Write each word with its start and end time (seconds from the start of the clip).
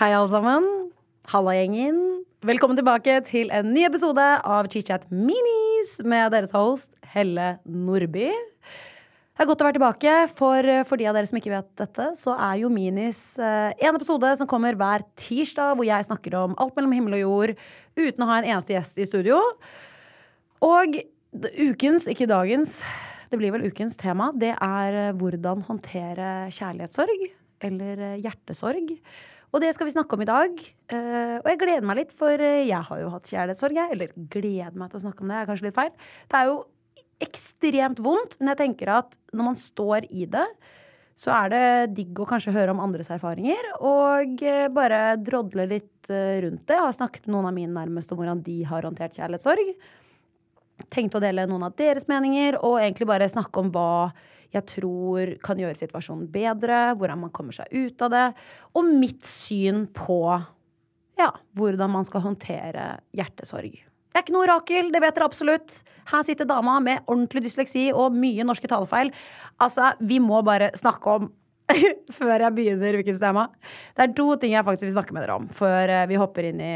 Hei, 0.00 0.14
alle 0.16 0.30
sammen. 0.32 0.66
Halla, 1.28 1.52
gjengen. 1.58 1.98
Velkommen 2.40 2.78
tilbake 2.78 3.18
til 3.28 3.50
en 3.52 3.74
ny 3.74 3.82
episode 3.84 4.24
av 4.48 4.68
ChitChat 4.72 5.02
Minis 5.12 5.98
med 6.00 6.32
deres 6.32 6.54
host 6.56 6.88
Helle 7.12 7.58
Nordby. 7.68 8.30
Det 8.32 9.44
er 9.44 9.48
godt 9.48 9.60
å 9.60 9.66
være 9.68 9.76
tilbake. 9.76 10.14
For, 10.36 10.70
for 10.88 11.00
de 11.00 11.08
av 11.08 11.16
dere 11.16 11.28
som 11.28 11.36
ikke 11.40 11.52
vet 11.52 11.68
dette, 11.80 12.06
så 12.20 12.32
er 12.36 12.62
jo 12.62 12.72
Minis 12.72 13.20
eh, 13.40 13.76
en 13.76 13.96
episode 13.96 14.32
som 14.40 14.48
kommer 14.48 14.76
hver 14.76 15.04
tirsdag, 15.20 15.76
hvor 15.76 15.88
jeg 15.88 16.08
snakker 16.08 16.36
om 16.42 16.56
alt 16.60 16.76
mellom 16.76 16.96
himmel 16.96 17.18
og 17.18 17.22
jord 17.26 17.54
uten 18.00 18.24
å 18.24 18.30
ha 18.32 18.40
en 18.40 18.50
eneste 18.54 18.76
gjest 18.76 19.00
i 19.00 19.08
studio. 19.08 19.40
Og 20.64 20.96
ukens, 21.60 22.08
ikke 22.08 22.28
dagens, 22.28 22.80
det 23.30 23.38
blir 23.38 23.52
vel 23.54 23.68
ukens 23.70 23.98
tema, 23.98 24.30
det 24.34 24.52
er 24.56 24.96
eh, 24.98 25.12
hvordan 25.18 25.62
håndtere 25.68 26.48
kjærlighetssorg. 26.54 27.28
Eller 27.66 28.02
eh, 28.08 28.16
hjertesorg. 28.24 28.96
Og 29.50 29.62
det 29.62 29.70
skal 29.74 29.86
vi 29.86 29.94
snakke 29.94 30.14
om 30.14 30.22
i 30.22 30.28
dag. 30.28 30.58
Uh, 30.92 31.38
og 31.42 31.46
jeg 31.50 31.58
gleder 31.58 31.86
meg 31.86 31.96
litt, 31.98 32.12
for 32.14 32.38
jeg 32.38 32.82
har 32.86 33.00
jo 33.00 33.08
hatt 33.10 33.30
kjærlighetssorg, 33.32 33.78
jeg. 33.80 33.94
Eller 33.96 34.12
gleder 34.30 34.76
meg 34.78 34.92
til 34.92 35.00
å 35.00 35.02
snakke 35.02 35.24
om 35.24 35.32
det, 35.32 35.38
er 35.40 35.48
kanskje 35.48 35.66
litt 35.66 35.78
feil. 35.78 35.90
Det 36.30 36.38
er 36.38 36.50
jo 36.52 36.60
ekstremt 37.26 38.02
vondt, 38.02 38.36
men 38.38 38.52
jeg 38.52 38.60
tenker 38.60 38.92
at 38.94 39.16
når 39.34 39.48
man 39.48 39.58
står 39.58 40.06
i 40.06 40.28
det, 40.30 40.46
så 41.18 41.34
er 41.34 41.50
det 41.50 41.64
digg 41.98 42.22
å 42.22 42.28
kanskje 42.30 42.54
høre 42.54 42.72
om 42.72 42.80
andres 42.80 43.10
erfaringer, 43.12 43.72
og 43.84 44.40
bare 44.72 45.02
drodle 45.20 45.66
litt 45.68 46.08
rundt 46.08 46.62
det. 46.70 46.78
Jeg 46.78 46.86
har 46.86 46.96
snakket 46.96 47.26
med 47.26 47.34
noen 47.34 47.50
av 47.50 47.58
mine 47.58 47.74
nærmeste 47.74 48.14
om 48.14 48.22
hvordan 48.22 48.40
de 48.46 48.56
har 48.70 48.86
håndtert 48.86 49.18
kjærlighetssorg. 49.18 49.74
Tenkte 50.90 51.20
å 51.20 51.24
dele 51.24 51.46
noen 51.50 51.66
av 51.68 51.76
deres 51.78 52.08
meninger, 52.10 52.58
og 52.64 52.80
egentlig 52.80 53.08
bare 53.10 53.28
snakke 53.30 53.62
om 53.62 53.72
hva 53.74 53.90
jeg 54.50 54.66
tror 54.66 55.34
kan 55.44 55.60
gjøre 55.60 55.78
situasjonen 55.78 56.26
bedre, 56.32 56.80
hvordan 56.98 57.22
man 57.26 57.34
kommer 57.34 57.54
seg 57.54 57.70
ut 57.70 58.02
av 58.02 58.10
det, 58.14 58.24
og 58.74 58.88
mitt 58.88 59.28
syn 59.28 59.84
på 59.94 60.24
ja, 61.20 61.30
hvordan 61.58 61.92
man 61.92 62.06
skal 62.08 62.24
håndtere 62.24 62.90
hjertesorg. 63.16 63.76
Det 64.10 64.18
er 64.18 64.24
ikke 64.24 64.34
noe 64.34 64.46
orakel, 64.48 64.88
det 64.90 65.02
vet 65.04 65.14
dere 65.14 65.28
absolutt. 65.28 65.76
Her 66.10 66.24
sitter 66.26 66.48
dama 66.48 66.80
med 66.82 67.04
ordentlig 67.04 67.44
dysleksi 67.44 67.90
og 67.94 68.16
mye 68.16 68.46
norske 68.46 68.66
talefeil. 68.70 69.12
Altså, 69.62 69.92
vi 70.02 70.18
må 70.22 70.40
bare 70.46 70.72
snakke 70.80 71.14
om 71.20 71.28
før 72.18 72.42
jeg 72.42 72.56
begynner 72.56 72.98
hvilket 72.98 73.20
tema. 73.22 73.46
Det 73.94 74.08
er 74.08 74.16
to 74.18 74.32
ting 74.42 74.56
jeg 74.56 74.66
faktisk 74.66 74.88
vil 74.88 74.96
snakke 74.96 75.14
med 75.14 75.22
dere 75.22 75.38
om 75.38 75.46
før 75.54 75.94
eh, 75.94 76.08
vi 76.10 76.18
hopper 76.18 76.48
inn 76.50 76.62
i, 76.64 76.74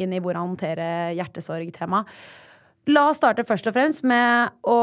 inn 0.00 0.14
i 0.16 0.22
hvordan 0.24 0.54
håndtere 0.54 0.88
hjertesorg-tema. 1.18 2.06
La 2.88 3.02
oss 3.10 3.18
starte 3.20 3.44
først 3.44 3.66
og 3.68 3.74
fremst 3.76 4.04
med 4.06 4.54
å 4.64 4.76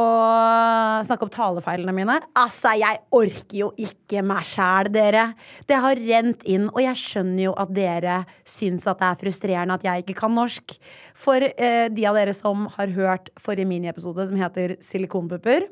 snakke 1.08 1.26
om 1.26 1.32
talefeilene 1.34 1.94
mine. 1.96 2.20
Altså, 2.38 2.76
jeg 2.78 3.00
orker 3.18 3.58
jo 3.58 3.70
ikke 3.82 4.22
meg 4.22 4.46
sjæl, 4.46 4.92
dere. 4.94 5.24
Det 5.66 5.80
har 5.82 5.98
rent 5.98 6.46
inn, 6.46 6.68
og 6.70 6.78
jeg 6.84 7.00
skjønner 7.02 7.48
jo 7.48 7.56
at 7.58 7.72
dere 7.74 8.20
syns 8.46 8.86
at 8.86 9.02
det 9.02 9.10
er 9.10 9.18
frustrerende 9.24 9.80
at 9.80 9.88
jeg 9.88 10.06
ikke 10.06 10.20
kan 10.20 10.38
norsk. 10.38 10.76
For 11.18 11.48
eh, 11.48 11.88
de 11.90 12.06
av 12.06 12.20
dere 12.20 12.36
som 12.38 12.68
har 12.76 12.94
hørt 12.94 13.34
forrige 13.42 13.72
miniepisode 13.74 14.30
som 14.30 14.38
heter 14.38 14.78
Silikonpupper, 14.86 15.66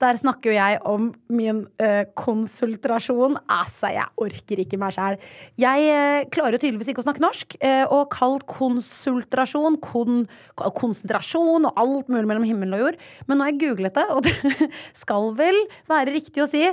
der 0.00 0.16
snakker 0.16 0.50
jo 0.50 0.56
jeg 0.56 0.78
om 0.88 1.08
min 1.28 1.64
uh, 1.82 2.04
konsultrasjon. 2.16 3.36
Altså, 3.52 3.90
jeg 3.92 4.08
orker 4.20 4.62
ikke 4.62 4.78
meg 4.80 4.94
sjæl. 4.96 5.18
Jeg 5.60 5.88
uh, 5.92 6.28
klarer 6.32 6.56
jo 6.56 6.62
tydeligvis 6.62 6.92
ikke 6.92 7.04
å 7.04 7.06
snakke 7.06 7.24
norsk, 7.24 7.56
uh, 7.60 7.84
og 7.92 8.08
kalt 8.14 8.46
konsultrasjon 8.48 9.76
kon 9.84 10.22
konsentrasjon 10.60 11.68
og 11.68 11.80
alt 11.80 12.08
mulig 12.12 12.28
mellom 12.30 12.46
himmel 12.48 12.76
og 12.76 12.86
jord. 12.86 13.00
Men 13.28 13.40
nå 13.40 13.46
har 13.46 13.52
jeg 13.52 13.62
googlet 13.66 13.98
det, 14.00 14.06
og 14.12 14.24
det 14.28 14.70
skal 14.96 15.34
vel 15.38 15.58
være 15.90 16.16
riktig 16.16 16.44
å 16.44 16.48
si 16.50 16.64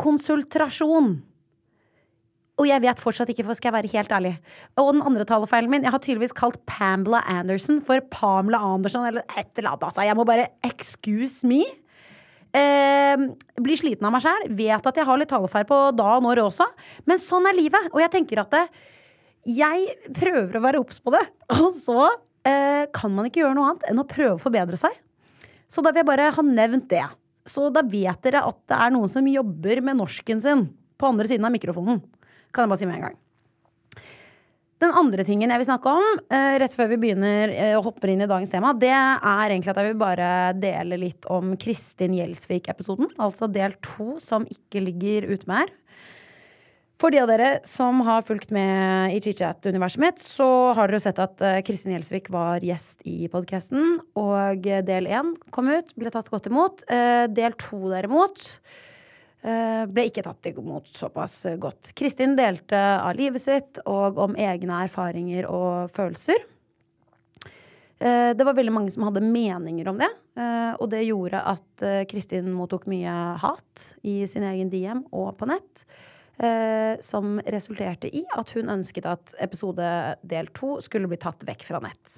konsultrasjon. 0.00 1.18
Og 2.60 2.68
jeg 2.68 2.84
vet 2.84 3.00
fortsatt 3.00 3.30
ikke, 3.32 3.44
for 3.48 3.56
skal 3.56 3.70
jeg 3.70 3.76
være 3.78 3.92
helt 3.94 4.10
ærlig. 4.12 4.32
Og 4.80 4.90
den 4.92 5.04
andre 5.08 5.24
talefeilen 5.24 5.72
min 5.72 5.84
Jeg 5.86 5.94
har 5.94 6.02
tydeligvis 6.04 6.36
kalt 6.36 6.58
Pamela 6.68 7.22
Anderson 7.24 7.80
for 7.80 8.04
Pamela 8.12 8.60
Anderson 8.60 9.06
eller 9.08 9.24
et 9.36 9.48
eller 9.56 9.72
annet. 9.72 9.86
Altså, 9.88 10.04
jeg 10.04 10.16
må 10.16 10.26
bare 10.28 10.50
excuse 10.66 11.46
me. 11.46 11.62
Eh, 12.56 13.20
blir 13.62 13.78
sliten 13.78 14.06
av 14.06 14.14
meg 14.14 14.24
sjæl. 14.24 14.48
Vet 14.58 14.88
at 14.90 14.98
jeg 14.98 15.06
har 15.06 15.20
litt 15.20 15.30
talefeil 15.30 15.66
på 15.68 15.78
da 15.98 16.08
og 16.16 16.24
når 16.26 16.42
også. 16.48 16.66
Men 17.06 17.22
sånn 17.22 17.46
er 17.50 17.58
livet. 17.58 17.90
Og 17.92 18.02
jeg 18.02 18.12
tenker 18.14 18.42
at 18.42 18.56
det, 18.56 18.64
jeg 19.48 20.12
prøver 20.16 20.58
å 20.58 20.64
være 20.64 20.82
obs 20.82 21.00
på 21.02 21.14
det. 21.14 21.22
Og 21.60 21.70
så 21.78 22.00
eh, 22.48 22.84
kan 22.96 23.14
man 23.14 23.30
ikke 23.30 23.44
gjøre 23.44 23.56
noe 23.56 23.70
annet 23.70 23.88
enn 23.90 24.02
å 24.02 24.08
prøve 24.08 24.36
å 24.36 24.42
forbedre 24.42 24.78
seg. 24.80 24.98
Så 25.70 25.84
da 25.86 25.94
vil 25.94 26.02
jeg 26.02 26.10
bare 26.10 26.32
ha 26.34 26.44
nevnt 26.44 26.90
det. 26.90 27.06
Så 27.48 27.70
da 27.72 27.82
vet 27.86 28.20
dere 28.26 28.44
at 28.46 28.58
det 28.68 28.76
er 28.76 28.92
noen 28.94 29.10
som 29.10 29.26
jobber 29.30 29.80
med 29.86 30.00
norsken 30.02 30.42
sin 30.42 30.66
på 31.00 31.08
andre 31.08 31.30
siden 31.30 31.46
av 31.46 31.54
mikrofonen. 31.54 32.02
Kan 32.50 32.66
jeg 32.66 32.72
bare 32.72 32.82
si 32.82 32.88
med 32.88 32.98
en 32.98 33.06
gang. 33.08 33.18
Den 34.80 34.94
andre 34.96 35.26
tingen 35.28 35.52
jeg 35.52 35.60
vil 35.60 35.68
snakke 35.68 35.92
om, 35.92 36.06
uh, 36.32 36.54
rett 36.62 36.72
før 36.76 36.88
vi 36.94 36.98
begynner 37.02 37.52
uh, 37.52 37.74
å 37.76 37.82
hoppe 37.84 38.08
inn 38.08 38.24
i 38.24 38.28
dagens 38.30 38.52
tema, 38.52 38.72
det 38.72 38.94
er 38.94 39.52
egentlig 39.52 39.74
at 39.74 39.80
jeg 39.82 39.90
vil 39.90 40.00
bare 40.00 40.30
dele 40.56 40.96
litt 41.02 41.28
om 41.28 41.52
Kristin 41.60 42.16
Gjelsvik-episoden. 42.16 43.12
Altså 43.20 43.50
del 43.52 43.76
to, 43.84 44.14
som 44.24 44.48
ikke 44.48 44.80
ligger 44.86 45.28
ute 45.28 45.44
med 45.50 45.66
her. 45.66 45.76
For 47.00 47.12
de 47.12 47.20
av 47.20 47.28
dere 47.28 47.52
som 47.68 48.00
har 48.04 48.24
fulgt 48.28 48.50
med 48.52 49.16
i 49.16 49.20
chit-chat-universet 49.24 50.00
mitt, 50.00 50.24
så 50.24 50.48
har 50.76 50.88
dere 50.88 51.00
jo 51.00 51.04
sett 51.04 51.20
at 51.28 51.44
uh, 51.44 51.60
Kristin 51.64 51.98
Gjelsvik 51.98 52.32
var 52.32 52.64
gjest 52.64 53.04
i 53.08 53.28
podkasten. 53.32 53.98
Og 54.20 54.64
del 54.64 55.12
én 55.12 55.36
kom 55.52 55.68
ut, 55.68 55.92
ble 55.92 56.12
tatt 56.12 56.32
godt 56.32 56.48
imot. 56.48 56.86
del 56.88 57.56
to, 57.60 57.84
derimot 57.92 58.48
Eh, 58.48 58.89
ble 59.40 60.02
ikke 60.10 60.24
tatt 60.26 60.50
imot 60.50 60.90
såpass 60.92 61.46
godt. 61.56 61.94
Kristin 61.96 62.34
delte 62.36 62.76
av 62.76 63.14
livet 63.16 63.40
sitt 63.40 63.80
og 63.88 64.18
om 64.20 64.34
egne 64.36 64.82
erfaringer 64.84 65.48
og 65.48 65.94
følelser. 65.96 66.42
Eh, 68.00 68.30
det 68.36 68.44
var 68.44 68.56
veldig 68.56 68.74
mange 68.74 68.92
som 68.92 69.06
hadde 69.08 69.24
meninger 69.24 69.88
om 69.88 69.98
det, 70.00 70.10
eh, 70.40 70.72
og 70.76 70.90
det 70.92 71.06
gjorde 71.06 71.40
at 71.54 71.86
Kristin 72.10 72.52
mottok 72.52 72.84
mye 72.88 73.16
hat 73.40 73.86
i 74.04 74.22
sin 74.28 74.44
egen 74.44 74.72
DM 74.72 75.06
og 75.12 75.34
på 75.40 75.48
nett. 75.48 75.86
Som 77.04 77.34
resulterte 77.52 78.08
i 78.16 78.22
at 78.32 78.48
hun 78.56 78.70
ønsket 78.72 79.04
at 79.04 79.34
episode 79.44 79.84
del 80.24 80.46
to 80.56 80.78
skulle 80.80 81.10
bli 81.10 81.18
tatt 81.20 81.44
vekk 81.44 81.66
fra 81.68 81.82
nett. 81.84 82.14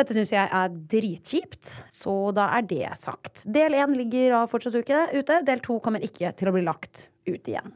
Dette 0.00 0.14
syns 0.16 0.30
jeg 0.32 0.48
er 0.48 0.76
dritkjipt, 0.88 1.68
så 1.92 2.12
da 2.32 2.46
er 2.56 2.64
det 2.64 2.86
sagt. 3.02 3.42
Del 3.44 3.74
én 3.76 3.92
ligger 3.98 4.38
av 4.38 4.46
fortsatt 4.48 4.78
uke 4.80 5.00
ute. 5.12 5.40
Del 5.44 5.60
to 5.60 5.76
kommer 5.84 6.00
ikke 6.00 6.30
til 6.38 6.48
å 6.48 6.54
bli 6.54 6.62
lagt 6.64 7.02
ut 7.28 7.50
igjen. 7.50 7.74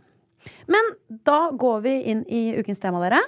Men 0.73 0.89
da 1.29 1.51
går 1.53 1.83
vi 1.85 1.93
inn 2.15 2.23
i 2.25 2.41
ukens 2.57 2.81
tema, 2.81 3.03
dere. 3.05 3.19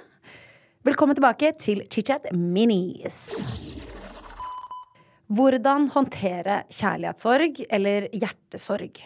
Velkommen 0.89 1.19
tilbake 1.19 1.51
til 1.61 1.83
Chitchat 1.93 2.31
Minis. 2.33 3.27
Hvordan 5.29 5.91
håndtere 5.93 6.63
kjærlighetssorg 6.73 7.67
eller 7.69 8.09
hjertesorg. 8.17 9.03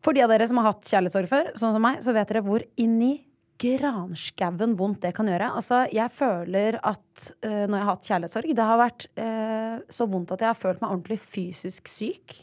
For 0.00 0.16
de 0.16 0.24
av 0.24 0.32
dere 0.32 0.48
som 0.48 0.62
har 0.62 0.70
hatt 0.70 0.88
kjærlighetssorg 0.88 1.28
før, 1.28 1.52
sånn 1.60 1.76
som 1.76 1.84
meg, 1.90 2.00
så 2.00 2.16
vet 2.16 2.32
dere 2.32 2.46
hvor 2.46 2.64
inni 2.80 3.18
granskauen 3.60 4.74
vondt 4.78 5.02
det 5.04 5.12
kan 5.16 5.28
gjøre. 5.30 5.50
Altså, 5.58 5.84
jeg 5.94 6.12
føler 6.16 6.78
at 6.80 7.28
uh, 7.44 7.64
når 7.68 7.76
jeg 7.76 7.84
har 7.84 7.90
hatt 7.90 8.10
kjærlighetssorg, 8.10 8.54
det 8.58 8.66
har 8.68 8.80
vært 8.80 9.06
uh, 9.18 9.76
så 9.92 10.08
vondt 10.10 10.34
at 10.34 10.44
jeg 10.44 10.50
har 10.50 10.60
følt 10.60 10.82
meg 10.82 10.90
ordentlig 10.90 11.20
fysisk 11.22 11.90
syk. 11.90 12.36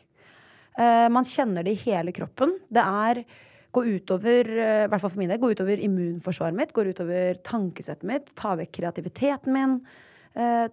Uh, 0.80 1.08
man 1.12 1.28
kjenner 1.28 1.66
det 1.66 1.76
i 1.76 1.84
hele 1.88 2.14
kroppen. 2.16 2.56
Det 2.72 2.84
er 2.84 3.24
går 3.70 3.90
utover, 4.00 4.48
i 4.50 4.86
hvert 4.90 5.02
fall 5.04 5.12
for 5.14 5.22
min 5.22 5.30
del, 5.30 5.38
går 5.38 5.60
utover 5.60 5.82
immunforsvaret 5.86 6.58
mitt, 6.58 6.72
går 6.74 6.88
utover 6.90 7.38
tankesettet 7.46 8.08
mitt, 8.10 8.32
tar 8.34 8.58
vekk 8.58 8.72
kreativiteten 8.80 9.54
min. 9.54 9.76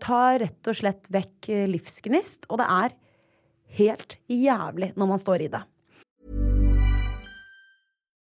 tar 0.00 0.38
rett 0.40 0.70
og 0.72 0.78
slett 0.78 1.04
vekk 1.12 1.50
livsgnist. 1.74 2.48
Og 2.48 2.56
det 2.62 2.70
er 2.72 2.96
helt 3.76 4.16
jævlig 4.32 4.94
når 4.96 5.12
man 5.12 5.20
står 5.20 5.44
i 5.44 5.50
det. 5.52 5.60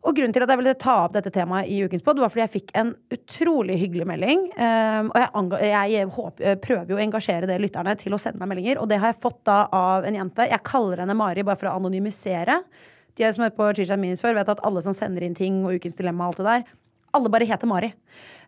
Og 0.00 0.16
grunnen 0.16 0.32
til 0.32 0.44
at 0.46 0.48
jeg 0.48 0.60
ville 0.62 0.72
ta 0.80 0.94
opp 1.04 1.12
dette 1.12 1.32
temaet 1.34 1.68
i 1.68 1.82
Ukens 1.84 2.04
podd, 2.04 2.22
var 2.22 2.30
fordi 2.32 2.46
jeg 2.46 2.52
fikk 2.54 2.70
en 2.80 2.94
utrolig 3.12 3.76
hyggelig 3.82 4.06
melding. 4.08 4.46
Um, 4.56 5.10
og 5.12 5.56
jeg, 5.60 5.90
jeg 5.92 6.08
håper, 6.14 6.54
prøver 6.62 6.94
jo 6.94 6.96
å 6.96 7.02
engasjere 7.04 7.50
det 7.50 7.58
lytterne 7.60 7.92
til 8.00 8.16
å 8.16 8.20
sende 8.22 8.40
meg 8.40 8.54
meldinger, 8.54 8.80
og 8.80 8.88
det 8.88 9.00
har 9.02 9.12
jeg 9.12 9.20
fått 9.20 9.42
da 9.48 9.58
av 9.76 10.08
en 10.08 10.16
jente. 10.16 10.48
Jeg 10.48 10.64
kaller 10.64 11.04
henne 11.04 11.18
Mari 11.18 11.44
bare 11.44 11.60
for 11.60 11.68
å 11.68 11.74
anonymisere. 11.76 12.62
De 13.20 13.28
som 13.28 13.44
har 13.44 13.52
hørt 13.52 13.58
på 13.60 13.68
Chicha 13.76 14.00
Minis 14.00 14.24
før, 14.24 14.38
vet 14.40 14.54
at 14.54 14.64
alle 14.64 14.80
som 14.86 14.96
sender 14.96 15.26
inn 15.26 15.36
ting 15.36 15.60
og 15.66 15.76
Ukens 15.76 16.00
dilemma 16.00 16.30
og 16.30 16.32
alt 16.32 16.40
det 16.40 16.48
der, 16.48 16.74
alle 17.20 17.34
bare 17.36 17.52
heter 17.52 17.68
Mari. 17.68 17.92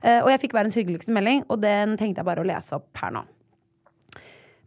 Uh, 0.00 0.22
og 0.22 0.32
jeg 0.32 0.44
fikk 0.46 0.56
verdens 0.56 0.80
hyggeligste 0.80 1.12
melding, 1.12 1.44
og 1.52 1.60
den 1.60 1.98
tenkte 2.00 2.24
jeg 2.24 2.32
bare 2.32 2.40
å 2.40 2.48
lese 2.48 2.80
opp 2.80 3.04
her 3.04 3.12
nå. 3.18 3.26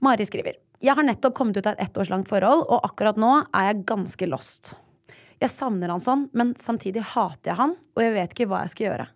Mari 0.06 0.30
skriver 0.30 0.62
Jeg 0.86 0.94
har 0.94 1.08
nettopp 1.08 1.34
kommet 1.34 1.58
ut 1.58 1.66
av 1.66 1.80
et 1.80 1.88
ettårslangt 1.90 2.30
forhold, 2.30 2.68
og 2.70 2.86
akkurat 2.86 3.18
nå 3.18 3.40
er 3.50 3.72
jeg 3.72 3.86
ganske 3.90 4.30
lost. 4.30 4.76
Jeg 5.44 5.52
savner 5.52 5.92
han 5.92 6.04
sånn, 6.04 6.28
men 6.38 6.54
samtidig 6.62 7.04
hater 7.14 7.52
jeg 7.52 7.60
han, 7.60 7.76
og 7.96 8.04
jeg 8.04 8.16
vet 8.16 8.34
ikke 8.34 8.48
hva 8.52 8.64
jeg 8.64 8.74
skal 8.74 8.88
gjøre. 8.88 9.08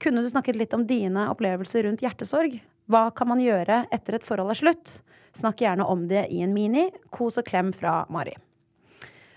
Kunne 0.00 0.22
du 0.24 0.30
snakket 0.32 0.56
litt 0.56 0.74
om 0.76 0.86
dine 0.88 1.26
opplevelser 1.32 1.84
rundt 1.84 2.04
hjertesorg? 2.04 2.56
Hva 2.90 3.10
kan 3.14 3.28
man 3.30 3.42
gjøre 3.44 3.84
etter 3.92 4.16
et 4.16 4.26
forhold 4.26 4.54
er 4.54 4.58
slutt? 4.58 4.94
Snakk 5.36 5.60
gjerne 5.62 5.84
om 5.86 6.06
det 6.10 6.24
i 6.32 6.40
en 6.42 6.54
mini. 6.56 6.88
Kos 7.14 7.38
og 7.38 7.46
klem 7.46 7.74
fra 7.76 8.00
Mari. 8.10 8.32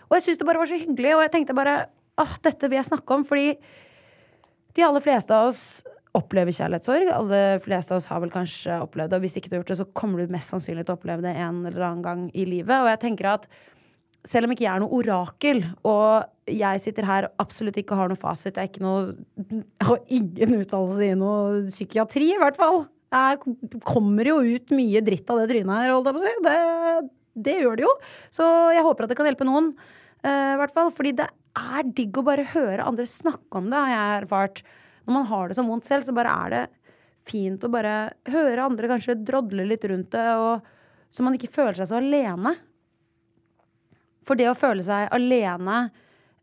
Og 0.08 0.16
jeg 0.18 0.26
syns 0.28 0.40
det 0.40 0.48
bare 0.48 0.62
var 0.62 0.70
så 0.72 0.80
hyggelig, 0.80 1.12
og 1.18 1.26
jeg 1.26 1.34
tenkte 1.36 1.58
bare 1.58 1.76
åh, 2.22 2.38
dette 2.46 2.70
vil 2.70 2.80
jeg 2.80 2.90
snakke 2.92 3.16
om, 3.16 3.26
fordi 3.28 3.58
de 4.78 4.86
aller 4.86 5.04
fleste 5.04 5.36
av 5.36 5.52
oss 5.52 5.64
opplever 6.18 6.54
kjærlighetssorg. 6.54 7.10
Alle 7.14 7.42
fleste 7.66 7.94
av 7.94 8.02
oss 8.02 8.10
har 8.12 8.22
vel 8.22 8.34
kanskje 8.34 8.78
opplevd 8.86 9.12
det, 9.12 9.20
og 9.20 9.26
hvis 9.26 9.38
ikke 9.40 9.50
du 9.50 9.56
har 9.56 9.64
gjort 9.64 9.74
det, 9.74 9.80
så 9.82 9.90
kommer 9.98 10.22
du 10.22 10.34
mest 10.34 10.54
sannsynlig 10.54 10.86
til 10.86 10.94
å 10.94 10.98
oppleve 11.00 11.26
det 11.26 11.34
en 11.34 11.64
eller 11.66 11.88
annen 11.88 12.06
gang 12.06 12.26
i 12.32 12.46
livet. 12.48 12.76
Og 12.78 12.90
jeg 12.92 13.02
tenker 13.02 13.32
at 13.34 13.48
selv 14.28 14.48
om 14.48 14.54
ikke 14.54 14.66
jeg 14.66 14.72
er 14.74 14.84
noe 14.84 15.00
orakel, 15.02 15.64
og 15.88 16.52
jeg 16.52 16.84
sitter 16.84 17.08
her 17.08 17.30
absolutt 17.42 17.80
ikke 17.80 17.98
har 17.98 18.12
noe 18.12 18.20
fasit, 18.20 18.56
jeg 18.56 18.68
er 18.68 18.72
ikke 18.72 18.84
noe 18.84 19.16
Jeg 19.38 19.88
har 19.88 20.00
ingen 20.12 20.62
utdannelse 20.62 21.08
i 21.08 21.18
noe 21.20 21.64
psykiatri, 21.70 22.30
i 22.36 22.40
hvert 22.42 22.60
fall. 22.60 22.86
Det 23.14 23.82
kommer 23.86 24.28
jo 24.28 24.40
ut 24.42 24.72
mye 24.74 25.04
dritt 25.06 25.28
av 25.30 25.44
det 25.44 25.50
trynet 25.52 25.76
her, 25.76 25.92
holdt 25.94 26.10
jeg 26.10 26.16
på 26.16 26.22
å 26.22 26.28
si. 26.28 26.38
Det, 26.48 26.56
det 27.48 27.58
gjør 27.62 27.78
det 27.78 27.86
jo. 27.86 27.92
Så 28.34 28.48
jeg 28.74 28.86
håper 28.88 29.06
at 29.06 29.14
det 29.14 29.20
kan 29.20 29.30
hjelpe 29.30 29.48
noen, 29.48 29.74
Uh, 30.24 30.56
hvert 30.60 30.72
fall. 30.76 30.92
Fordi 30.96 31.12
det 31.20 31.28
er 31.60 31.90
digg 31.96 32.18
å 32.18 32.26
bare 32.26 32.48
høre 32.54 32.88
andre 32.88 33.08
snakke 33.10 33.60
om 33.60 33.70
det, 33.72 33.80
har 33.80 33.92
jeg 33.92 34.22
erfart. 34.24 34.64
Når 35.04 35.18
man 35.18 35.28
har 35.28 35.50
det 35.50 35.58
så 35.58 35.66
vondt 35.68 35.90
selv, 35.90 36.08
så 36.08 36.16
bare 36.16 36.36
er 36.46 36.54
det 36.54 36.64
fint 37.28 37.64
å 37.64 37.72
bare 37.72 37.96
høre 38.32 38.66
andre 38.66 38.90
kanskje 38.92 39.20
drodle 39.20 39.66
litt 39.68 39.84
rundt 39.88 40.12
det, 40.16 40.24
og 40.40 40.64
så 41.14 41.24
man 41.24 41.36
ikke 41.38 41.52
føler 41.56 41.78
seg 41.78 41.92
så 41.92 42.00
alene. 42.00 42.56
For 44.28 44.40
det 44.40 44.50
å 44.50 44.58
føle 44.58 44.84
seg 44.86 45.10
alene, 45.14 45.88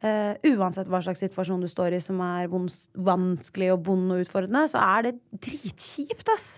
uh, 0.04 0.32
uansett 0.52 0.88
hva 0.90 1.02
slags 1.04 1.22
situasjon 1.24 1.62
du 1.64 1.68
står 1.70 1.96
i 1.96 2.02
som 2.04 2.20
er 2.24 2.50
vanskelig 2.50 3.70
og 3.74 3.86
vond 3.88 4.16
og 4.16 4.24
utfordrende, 4.24 4.66
så 4.72 4.82
er 4.82 5.08
det 5.08 5.14
dritkjipt, 5.46 6.28
ass. 6.34 6.50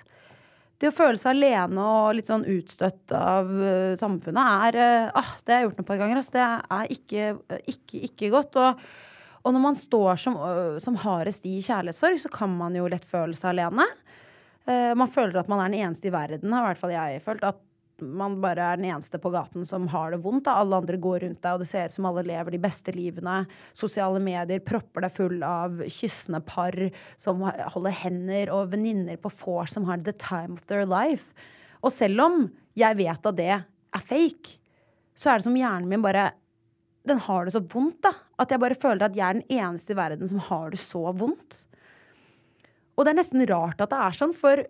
Det 0.82 0.90
å 0.90 0.96
føle 0.96 1.20
seg 1.20 1.36
alene 1.36 1.82
og 1.86 2.16
litt 2.18 2.30
sånn 2.30 2.46
utstøtt 2.50 3.14
av 3.14 3.50
uh, 3.54 3.94
samfunnet 3.98 4.68
er 4.68 4.80
uh, 5.14 5.32
Det 5.46 5.54
har 5.54 5.62
jeg 5.62 5.68
gjort 5.68 5.80
noen 5.80 5.90
par 5.92 6.02
ganger, 6.02 6.20
ass. 6.22 6.32
Det 6.34 6.42
er 6.42 6.94
ikke, 6.96 7.32
ikke, 7.70 8.04
ikke 8.10 8.32
godt. 8.34 8.58
Og, 8.58 8.86
og, 9.42 9.50
når 9.54 9.66
man 9.70 9.78
står 9.78 10.22
som, 10.22 10.38
som 10.82 10.98
hardest 11.04 11.46
i 11.46 11.60
kjærlighetssorg, 11.62 12.18
så 12.22 12.30
kan 12.34 12.50
man 12.58 12.74
jo 12.78 12.90
lett 12.90 13.06
føle 13.06 13.38
seg 13.38 13.54
alene. 13.54 13.86
man 14.94 15.10
føler 15.10 15.40
at 15.40 15.48
man 15.50 15.58
er 15.58 15.72
den 15.72 15.80
eneste 15.82 16.06
i 16.06 16.14
verden, 16.14 16.52
har 16.54 16.62
i 16.62 16.68
hvert 16.70 16.78
fall 16.78 16.92
jeg 16.94 17.22
følt. 17.24 17.42
at 17.42 17.58
man 18.02 18.38
bare 18.42 18.64
er 18.72 18.80
den 18.80 18.88
eneste 18.90 19.20
på 19.22 19.30
gaten 19.32 19.66
som 19.68 19.86
har 19.92 20.12
det 20.12 20.20
vondt. 20.24 20.44
Da. 20.48 20.58
Alle 20.60 20.80
andre 20.82 20.98
går 21.00 21.22
rundt 21.24 21.40
deg, 21.40 21.54
og 21.54 21.62
det 21.62 21.68
ser 21.70 21.88
ut 21.88 21.96
som 21.96 22.08
alle 22.10 22.24
lever 22.26 22.54
de 22.54 22.60
beste 22.62 22.94
livene. 22.94 23.42
Sosiale 23.78 24.20
medier 24.22 24.62
propper 24.66 25.06
deg 25.06 25.16
full 25.16 25.38
av 25.46 25.82
kyssende 25.86 26.42
par 26.46 26.76
som 27.22 27.44
holder 27.46 27.96
hender, 28.02 28.52
og 28.54 28.72
venninner 28.74 29.20
på 29.22 29.32
vors 29.42 29.74
som 29.74 29.86
har 29.88 30.02
the 30.02 30.16
time 30.18 30.58
of 30.58 30.66
their 30.70 30.86
life. 30.88 31.30
Og 31.82 31.94
selv 31.94 32.26
om 32.26 32.44
jeg 32.78 32.98
vet 33.00 33.32
at 33.32 33.38
det 33.38 33.50
er 33.52 34.06
fake, 34.08 34.58
så 35.18 35.32
er 35.32 35.40
det 35.40 35.46
som 35.48 35.58
hjernen 35.58 35.90
min 35.90 36.04
bare 36.04 36.32
Den 37.02 37.18
har 37.18 37.44
det 37.44 37.52
så 37.56 37.58
vondt, 37.58 37.98
da. 38.04 38.12
At 38.38 38.52
jeg 38.54 38.62
bare 38.62 38.78
føler 38.78 39.08
at 39.08 39.16
jeg 39.18 39.26
er 39.26 39.40
den 39.40 39.48
eneste 39.50 39.90
i 39.90 39.96
verden 39.98 40.28
som 40.30 40.38
har 40.38 40.70
det 40.70 40.78
så 40.78 41.10
vondt. 41.10 41.64
Og 42.94 43.02
det 43.02 43.10
er 43.10 43.18
nesten 43.18 43.42
rart 43.50 43.80
at 43.82 43.90
det 43.90 43.98
er 43.98 44.14
sånn, 44.14 44.34
for 44.38 44.62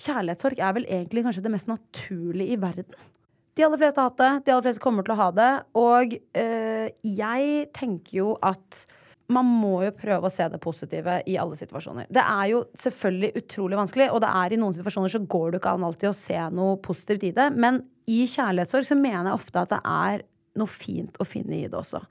kjærlighetssorg 0.00 0.60
er 0.60 0.76
vel 0.76 0.88
egentlig 0.88 1.24
kanskje 1.26 1.44
det 1.44 1.52
mest 1.52 1.70
naturlige 1.70 2.56
i 2.56 2.60
verden. 2.60 3.08
De 3.52 3.64
aller 3.66 3.80
fleste 3.80 4.00
har 4.00 4.08
hatt 4.08 4.20
det, 4.20 4.32
de 4.46 4.54
aller 4.54 4.64
fleste 4.64 4.82
kommer 4.82 5.04
til 5.04 5.12
å 5.12 5.20
ha 5.20 5.28
det. 5.36 5.52
Og 5.76 6.16
øh, 6.16 6.88
jeg 7.04 7.68
tenker 7.76 8.16
jo 8.22 8.34
at 8.40 8.84
man 9.32 9.48
må 9.48 9.78
jo 9.86 9.92
prøve 9.96 10.28
å 10.28 10.32
se 10.32 10.44
det 10.50 10.60
positive 10.60 11.20
i 11.28 11.38
alle 11.40 11.56
situasjoner. 11.56 12.08
Det 12.12 12.24
er 12.24 12.50
jo 12.52 12.64
selvfølgelig 12.80 13.42
utrolig 13.42 13.78
vanskelig, 13.78 14.10
og 14.12 14.20
det 14.24 14.32
er 14.42 14.52
i 14.52 14.60
noen 14.60 14.76
situasjoner 14.76 15.12
så 15.12 15.22
går 15.34 15.52
det 15.52 15.62
ikke 15.62 15.72
an 15.76 15.86
alltid 15.88 16.10
å 16.10 16.16
se 16.16 16.42
noe 16.56 16.76
positivt 16.84 17.28
i 17.28 17.32
det. 17.36 17.48
Men 17.54 17.82
i 18.10 18.24
kjærlighetssorg 18.28 18.88
så 18.88 18.98
mener 18.98 19.30
jeg 19.30 19.40
ofte 19.40 19.62
at 19.62 19.72
det 19.72 19.80
er 19.88 20.24
noe 20.60 20.68
fint 20.68 21.16
å 21.20 21.26
finne 21.28 21.62
i 21.62 21.68
det 21.68 21.78
også. 21.78 22.02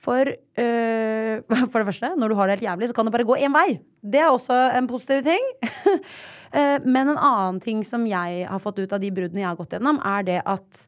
For, 0.00 0.28
øh, 0.30 1.34
for 1.72 1.80
det 1.80 1.88
første, 1.90 2.12
når 2.16 2.32
du 2.32 2.38
har 2.38 2.48
det 2.48 2.58
helt 2.58 2.68
jævlig, 2.70 2.90
så 2.90 2.96
kan 2.96 3.08
det 3.08 3.16
bare 3.16 3.28
gå 3.28 3.40
én 3.40 3.56
vei. 3.56 3.80
Det 4.00 4.22
er 4.22 4.30
også 4.30 4.60
en 4.76 4.88
positiv 4.90 5.24
ting. 5.28 5.50
Eh, 6.52 6.78
men 6.84 7.08
en 7.08 7.18
annen 7.18 7.60
ting 7.62 7.84
som 7.86 8.06
jeg 8.08 8.46
har 8.50 8.62
fått 8.62 8.80
ut 8.82 8.92
av 8.92 9.02
de 9.02 9.10
bruddene 9.14 9.44
jeg 9.44 9.50
har 9.52 9.58
gått 9.58 9.76
gjennom, 9.76 10.00
er 10.02 10.26
det 10.26 10.38
at 10.42 10.80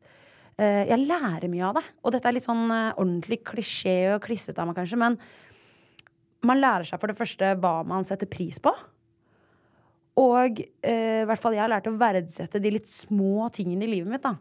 eh, 0.58 0.88
jeg 0.90 1.04
lærer 1.04 1.50
mye 1.52 1.68
av 1.68 1.78
det. 1.78 1.84
Og 2.02 2.14
dette 2.14 2.30
er 2.30 2.36
litt 2.36 2.48
sånn 2.48 2.64
eh, 2.66 2.94
ordentlig 2.96 3.42
klisjé 3.52 3.96
og 4.16 4.24
klissete 4.26 4.62
av 4.62 4.70
meg, 4.70 4.80
kanskje, 4.80 4.98
men 4.98 5.18
man 6.42 6.58
lærer 6.58 6.88
seg 6.88 6.98
for 6.98 7.12
det 7.12 7.18
første 7.20 7.52
hva 7.62 7.76
man 7.86 8.06
setter 8.08 8.30
pris 8.30 8.58
på. 8.62 8.72
Og 10.18 10.58
i 10.60 11.24
hvert 11.24 11.40
fall 11.40 11.54
jeg 11.54 11.62
har 11.62 11.70
lært 11.72 11.86
å 11.88 11.94
verdsette 11.96 12.60
de 12.60 12.72
litt 12.74 12.90
små 12.90 13.46
tingene 13.54 13.86
i 13.86 13.92
livet 13.94 14.10
mitt. 14.12 14.26
da. 14.26 14.34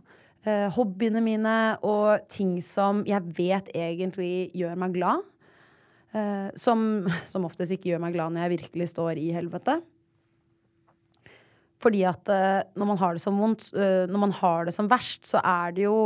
hobbyene 0.76 1.22
mine 1.24 1.54
og 1.88 2.26
ting 2.28 2.58
som 2.66 3.06
jeg 3.08 3.24
vet 3.38 3.70
egentlig 3.72 4.50
gjør 4.58 4.76
meg 4.82 4.98
glad. 4.98 5.24
som, 6.60 7.08
som 7.24 7.48
oftest 7.48 7.72
ikke 7.72 7.94
gjør 7.94 8.04
meg 8.04 8.18
glad 8.18 8.34
når 8.34 8.44
jeg 8.44 8.54
virkelig 8.58 8.90
står 8.92 9.22
i 9.22 9.30
helvete. 9.32 9.78
Fordi 11.82 12.04
at 12.10 12.30
uh, 12.30 12.62
når 12.78 12.92
man 12.94 13.00
har 13.02 13.16
det 13.16 13.24
som 13.24 13.40
vondt, 13.42 13.70
uh, 13.74 14.04
når 14.10 14.24
man 14.28 14.36
har 14.38 14.68
det 14.68 14.76
som 14.76 14.90
verst, 14.92 15.26
så 15.30 15.42
er 15.42 15.74
det 15.78 15.88
jo 15.88 15.98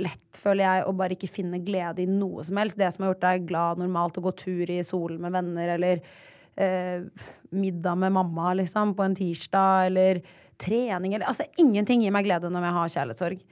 lett, 0.00 0.38
føler 0.40 0.64
jeg, 0.64 0.84
å 0.88 0.96
bare 0.96 1.12
ikke 1.18 1.28
finne 1.28 1.60
glede 1.60 2.00
i 2.00 2.08
noe 2.08 2.42
som 2.46 2.56
helst. 2.56 2.78
Det 2.80 2.88
som 2.94 3.04
har 3.04 3.12
gjort 3.12 3.26
deg 3.26 3.46
glad 3.50 3.82
normalt, 3.82 4.16
å 4.16 4.24
gå 4.24 4.32
tur 4.38 4.72
i 4.72 4.80
solen 4.86 5.20
med 5.20 5.34
venner, 5.36 5.74
eller 5.76 6.00
uh, 6.00 7.26
middag 7.54 8.00
med 8.00 8.16
mamma, 8.16 8.54
liksom, 8.62 8.96
på 8.96 9.04
en 9.06 9.18
tirsdag, 9.18 9.90
eller 9.90 10.22
trening, 10.60 11.14
eller 11.14 11.28
Altså, 11.28 11.46
ingenting 11.60 12.02
gir 12.04 12.14
meg 12.14 12.26
glede 12.26 12.50
når 12.52 12.66
jeg 12.66 12.78
har 12.78 12.94
kjærlighetssorg. 12.96 13.44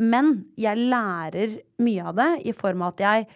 men 0.00 0.30
jeg 0.56 0.80
lærer 0.80 1.58
mye 1.84 2.04
av 2.08 2.14
det 2.16 2.28
i 2.48 2.54
form 2.56 2.86
av 2.86 2.94
at 2.94 3.02
jeg 3.04 3.26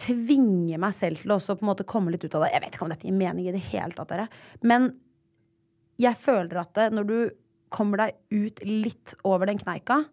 tvinger 0.00 0.80
meg 0.80 0.94
selv 0.96 1.20
til 1.20 1.34
å 1.34 1.36
også 1.36 1.58
på 1.58 1.66
en 1.66 1.68
måte 1.68 1.86
komme 1.86 2.14
litt 2.14 2.24
ut 2.24 2.34
av 2.38 2.46
det. 2.46 2.54
Jeg 2.54 2.62
vet 2.64 2.76
ikke 2.76 2.86
om 2.86 2.94
dette 2.94 3.06
gir 3.06 3.18
mening 3.18 3.50
i 3.50 3.52
det 3.52 3.60
hele 3.68 3.92
tatt, 3.92 4.08
dere. 4.10 4.28
Men 4.64 4.88
jeg 6.00 6.18
føler 6.22 6.60
at 6.64 6.74
det, 6.76 6.90
når 6.94 7.08
du 7.08 7.16
kommer 7.74 8.04
deg 8.04 8.18
ut 8.34 8.60
litt 8.66 9.14
over 9.26 9.50
den 9.50 9.60
kneika, 9.60 10.04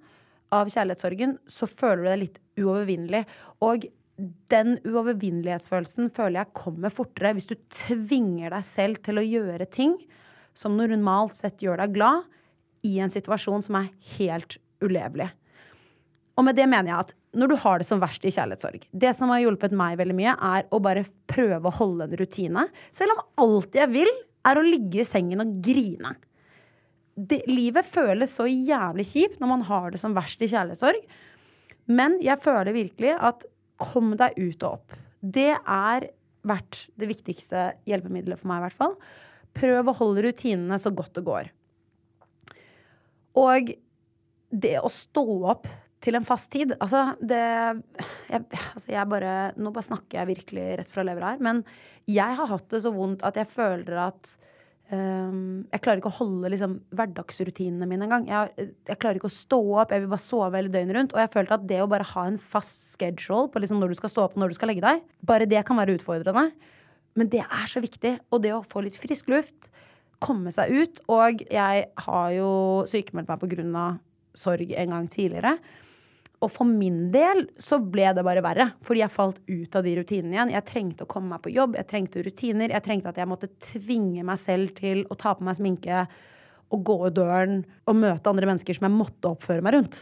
av 0.51 0.67
kjærlighetssorgen, 0.67 1.37
så 1.47 1.67
føler 1.69 2.03
du 2.03 2.09
deg 2.09 2.21
litt 2.25 2.39
uovervinnelig. 2.59 3.21
Og 3.63 3.85
den 4.51 4.75
uovervinnelighetsfølelsen 4.83 6.11
føler 6.15 6.41
jeg 6.41 6.57
kommer 6.57 6.93
fortere 6.93 7.33
hvis 7.37 7.49
du 7.49 7.55
tvinger 7.71 8.51
deg 8.53 8.67
selv 8.67 8.99
til 9.05 9.21
å 9.21 9.25
gjøre 9.25 9.69
ting 9.71 9.95
som 10.57 10.75
normalt 10.75 11.37
sett 11.39 11.63
gjør 11.63 11.79
deg 11.85 11.95
glad, 11.95 12.27
i 12.81 12.97
en 12.99 13.13
situasjon 13.13 13.61
som 13.63 13.77
er 13.77 13.91
helt 14.17 14.57
ulevelig. 14.81 15.29
Og 16.33 16.47
med 16.47 16.57
det 16.57 16.65
mener 16.65 16.89
jeg 16.89 17.05
at 17.05 17.11
når 17.37 17.51
du 17.51 17.55
har 17.61 17.79
det 17.79 17.87
som 17.87 18.01
verst 18.01 18.25
i 18.27 18.31
kjærlighetssorg 18.33 18.87
Det 18.89 19.11
som 19.15 19.29
har 19.31 19.43
hjulpet 19.43 19.75
meg 19.77 19.99
veldig 20.01 20.15
mye, 20.17 20.33
er 20.33 20.65
å 20.73 20.81
bare 20.83 21.05
prøve 21.29 21.69
å 21.69 21.75
holde 21.77 22.07
en 22.07 22.17
rutine. 22.19 22.65
Selv 22.91 23.15
om 23.15 23.21
alt 23.45 23.77
jeg 23.77 23.87
vil, 23.93 24.09
er 24.47 24.57
å 24.57 24.65
ligge 24.65 25.01
i 25.01 25.07
sengen 25.07 25.43
og 25.43 25.57
grine. 25.63 26.15
Det, 27.15 27.41
livet 27.49 27.89
føles 27.91 28.33
så 28.33 28.47
jævlig 28.47 29.05
kjipt 29.11 29.41
når 29.41 29.51
man 29.51 29.65
har 29.67 29.91
det 29.93 30.01
som 30.01 30.15
verst 30.17 30.41
i 30.41 30.49
kjærlighetssorg. 30.49 31.03
Men 31.91 32.17
jeg 32.23 32.41
føler 32.41 32.75
virkelig 32.75 33.15
at 33.17 33.45
kom 33.81 34.15
deg 34.17 34.37
ut 34.37 34.63
og 34.63 34.77
opp. 34.77 34.97
Det 35.21 35.51
er 35.57 36.07
vært 36.47 36.85
det 36.97 37.09
viktigste 37.09 37.71
hjelpemiddelet 37.89 38.39
for 38.39 38.49
meg, 38.49 38.61
i 38.61 38.65
hvert 38.67 38.79
fall. 38.79 38.95
Prøv 39.57 39.91
å 39.91 39.97
holde 39.99 40.25
rutinene 40.25 40.79
så 40.81 40.93
godt 40.95 41.13
det 41.17 41.25
går. 41.27 41.51
Og 43.41 43.73
det 44.51 44.77
å 44.81 44.91
stå 44.91 45.25
opp 45.53 45.69
til 46.01 46.17
en 46.17 46.27
fast 46.27 46.49
tid 46.53 46.75
Altså, 46.79 47.13
det 47.21 47.39
jeg, 47.39 48.43
altså 48.75 48.91
jeg 48.91 49.09
bare 49.11 49.33
Nå 49.57 49.73
bare 49.73 49.87
snakker 49.87 50.21
jeg 50.21 50.31
virkelig 50.35 50.67
rett 50.81 50.93
fra 50.93 51.05
levra 51.07 51.33
her, 51.33 51.43
men 51.43 51.63
jeg 52.09 52.37
har 52.37 52.49
hatt 52.49 52.69
det 52.73 52.81
så 52.83 52.91
vondt 52.93 53.21
at 53.27 53.37
jeg 53.37 53.49
føler 53.53 53.99
at 54.07 54.31
um, 54.89 55.61
Jeg 55.69 55.83
klarer 55.83 56.01
ikke 56.01 56.11
å 56.11 56.17
holde 56.17 56.49
liksom, 56.51 56.79
hverdagsrutinene 56.97 57.87
mine 57.87 58.07
engang. 58.07 58.25
Jeg, 58.29 58.71
jeg 58.89 58.99
klarer 59.01 59.19
ikke 59.19 59.29
å 59.29 59.35
stå 59.35 59.59
opp, 59.83 59.93
jeg 59.93 60.03
vil 60.03 60.11
bare 60.11 60.25
sove 60.25 60.57
hele 60.57 60.73
døgnet 60.73 60.97
rundt. 60.97 61.15
Og 61.15 61.21
jeg 61.21 61.31
følte 61.35 61.57
at 61.59 61.67
det 61.69 61.79
å 61.83 61.89
bare 61.91 62.09
ha 62.11 62.25
en 62.27 62.39
fast 62.41 62.95
schedule 62.95 63.51
på 63.53 63.61
liksom 63.61 63.79
når 63.81 63.93
du 63.93 63.99
skal 64.01 64.13
stå 64.13 64.25
opp 64.25 64.35
og 64.35 64.43
når 64.43 64.53
du 64.53 64.57
skal 64.57 64.73
legge 64.73 64.85
deg, 64.85 65.05
bare 65.29 65.49
det 65.49 65.61
kan 65.67 65.79
være 65.79 65.99
utfordrende. 65.99 66.49
Men 67.19 67.29
det 67.31 67.43
er 67.45 67.69
så 67.69 67.83
viktig. 67.83 68.17
Og 68.33 68.41
det 68.43 68.55
å 68.55 68.63
få 68.71 68.83
litt 68.85 68.97
frisk 68.99 69.29
luft, 69.31 69.69
komme 70.21 70.53
seg 70.53 70.73
ut. 70.73 71.01
Og 71.11 71.45
jeg 71.45 71.85
har 72.07 72.33
jo 72.35 72.51
sykemeldt 72.89 73.31
meg 73.31 73.41
på 73.41 73.51
grunn 73.53 73.77
av 73.77 74.01
sorg 74.37 74.73
en 74.73 74.97
gang 74.97 75.07
tidligere. 75.11 75.57
Og 76.41 76.49
for 76.49 76.65
min 76.65 77.11
del 77.13 77.43
så 77.61 77.77
ble 77.81 78.07
det 78.17 78.23
bare 78.25 78.41
verre, 78.41 78.71
fordi 78.85 79.03
jeg 79.03 79.13
falt 79.13 79.37
ut 79.45 79.75
av 79.77 79.85
de 79.85 79.93
rutinene 79.99 80.33
igjen. 80.33 80.53
Jeg 80.55 80.67
trengte 80.71 81.05
å 81.05 81.09
komme 81.09 81.35
meg 81.35 81.43
på 81.43 81.53
jobb, 81.53 81.77
jeg 81.77 81.89
trengte 81.91 82.23
rutiner. 82.25 82.73
Jeg 82.73 82.85
trengte 82.85 83.11
at 83.11 83.19
jeg 83.21 83.29
måtte 83.29 83.51
tvinge 83.67 84.25
meg 84.25 84.41
selv 84.41 84.73
til 84.79 85.03
å 85.05 85.17
ta 85.21 85.35
på 85.37 85.45
meg 85.45 85.59
sminke 85.59 86.05
og 86.71 86.83
gå 86.87 86.97
ut 87.03 87.15
døren 87.19 87.61
og 87.85 87.99
møte 87.99 88.31
andre 88.31 88.49
mennesker 88.49 88.77
som 88.77 88.87
jeg 88.87 88.95
måtte 88.95 89.29
oppføre 89.29 89.61
meg 89.65 89.75
rundt. 89.77 90.01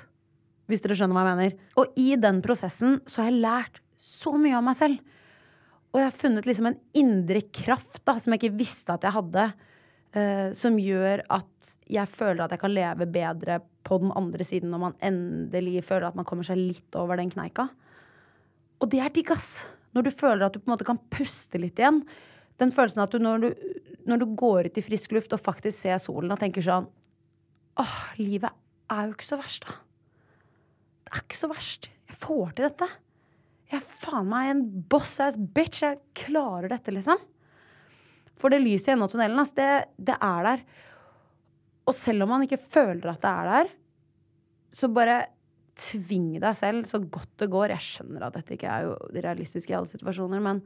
Hvis 0.69 0.83
dere 0.85 0.95
skjønner 0.95 1.17
hva 1.17 1.25
jeg 1.25 1.39
mener. 1.41 1.55
Og 1.81 1.99
i 1.99 2.09
den 2.21 2.43
prosessen 2.45 2.99
så 3.09 3.23
har 3.23 3.31
jeg 3.31 3.43
lært 3.43 3.81
så 3.99 4.35
mye 4.39 4.57
om 4.59 4.69
meg 4.69 4.77
selv. 4.79 4.99
Og 5.89 5.99
jeg 5.99 6.07
har 6.07 6.19
funnet 6.21 6.47
liksom 6.47 6.69
en 6.69 6.79
indre 6.97 7.41
kraft 7.51 8.03
da, 8.05 8.15
som 8.21 8.31
jeg 8.31 8.43
ikke 8.43 8.59
visste 8.61 8.93
at 8.93 9.03
jeg 9.03 9.15
hadde, 9.15 9.47
uh, 10.15 10.47
som 10.55 10.77
gjør 10.79 11.25
at 11.33 11.75
jeg 11.89 12.09
føler 12.13 12.45
at 12.45 12.53
jeg 12.53 12.61
kan 12.61 12.73
leve 12.73 13.07
bedre 13.09 13.59
på 13.87 13.97
den 14.01 14.13
andre 14.17 14.45
siden 14.45 14.69
når 14.73 14.81
man 14.83 14.97
endelig 15.05 15.81
føler 15.87 16.09
at 16.09 16.17
man 16.19 16.27
kommer 16.27 16.45
seg 16.45 16.59
litt 16.59 16.97
over 16.99 17.17
den 17.17 17.31
kneika. 17.33 17.69
Og 18.79 18.91
det 18.91 19.01
er 19.03 19.13
digg, 19.13 19.31
ass. 19.33 19.57
Når 19.97 20.05
du 20.05 20.11
føler 20.13 20.45
at 20.45 20.53
du 20.53 20.61
på 20.61 20.69
en 20.69 20.75
måte 20.75 20.87
kan 20.87 21.01
puste 21.11 21.59
litt 21.61 21.79
igjen. 21.81 22.03
Den 22.61 22.73
følelsen 22.75 23.01
at 23.01 23.13
du 23.15 23.21
når, 23.23 23.41
du 23.41 24.05
når 24.09 24.21
du 24.21 24.27
går 24.37 24.69
ut 24.69 24.79
i 24.79 24.85
frisk 24.85 25.15
luft 25.17 25.33
og 25.33 25.41
faktisk 25.41 25.79
ser 25.79 25.99
solen 26.01 26.31
og 26.33 26.41
tenker 26.41 26.65
sånn 26.65 26.89
Åh, 27.79 27.99
livet 28.19 28.51
er 28.91 29.07
jo 29.07 29.13
ikke 29.15 29.27
så 29.27 29.37
verst, 29.39 29.63
da. 29.63 29.77
Det 31.05 31.13
er 31.13 31.21
ikke 31.23 31.37
så 31.39 31.49
verst. 31.49 31.87
Jeg 32.09 32.17
får 32.19 32.49
til 32.57 32.65
dette. 32.67 32.87
Jeg 33.71 33.79
er 33.79 33.99
faen 34.01 34.27
meg 34.27 34.49
en 34.51 34.63
boss-ass 34.91 35.37
bitch. 35.39 35.83
Jeg 35.85 36.01
klarer 36.17 36.67
dette, 36.73 36.91
liksom. 36.91 37.21
For 38.39 38.51
det 38.51 38.59
lyset 38.63 38.89
i 38.89 38.93
enden 38.95 39.05
av 39.05 39.13
tunnelen, 39.13 39.39
ass, 39.39 39.53
det, 39.55 39.69
det, 39.95 40.17
er 40.19 40.47
der. 40.47 40.65
Og 41.89 41.97
selv 41.97 42.25
om 42.25 42.35
man 42.35 42.45
ikke 42.45 42.61
føler 42.61 43.09
at 43.09 43.23
det 43.23 43.29
er 43.31 43.49
der, 43.49 43.71
så 44.77 44.89
bare 44.93 45.17
tving 45.79 46.35
deg 46.41 46.57
selv 46.59 46.85
så 46.89 46.99
godt 47.01 47.31
det 47.41 47.49
går. 47.49 47.73
Jeg 47.73 47.85
skjønner 47.85 48.27
at 48.27 48.37
dette 48.37 48.55
ikke 48.55 48.69
er 48.69 48.85
jo 48.89 48.95
realistisk 49.15 49.71
i 49.71 49.77
alle 49.77 49.89
situasjoner, 49.89 50.43
men 50.43 50.61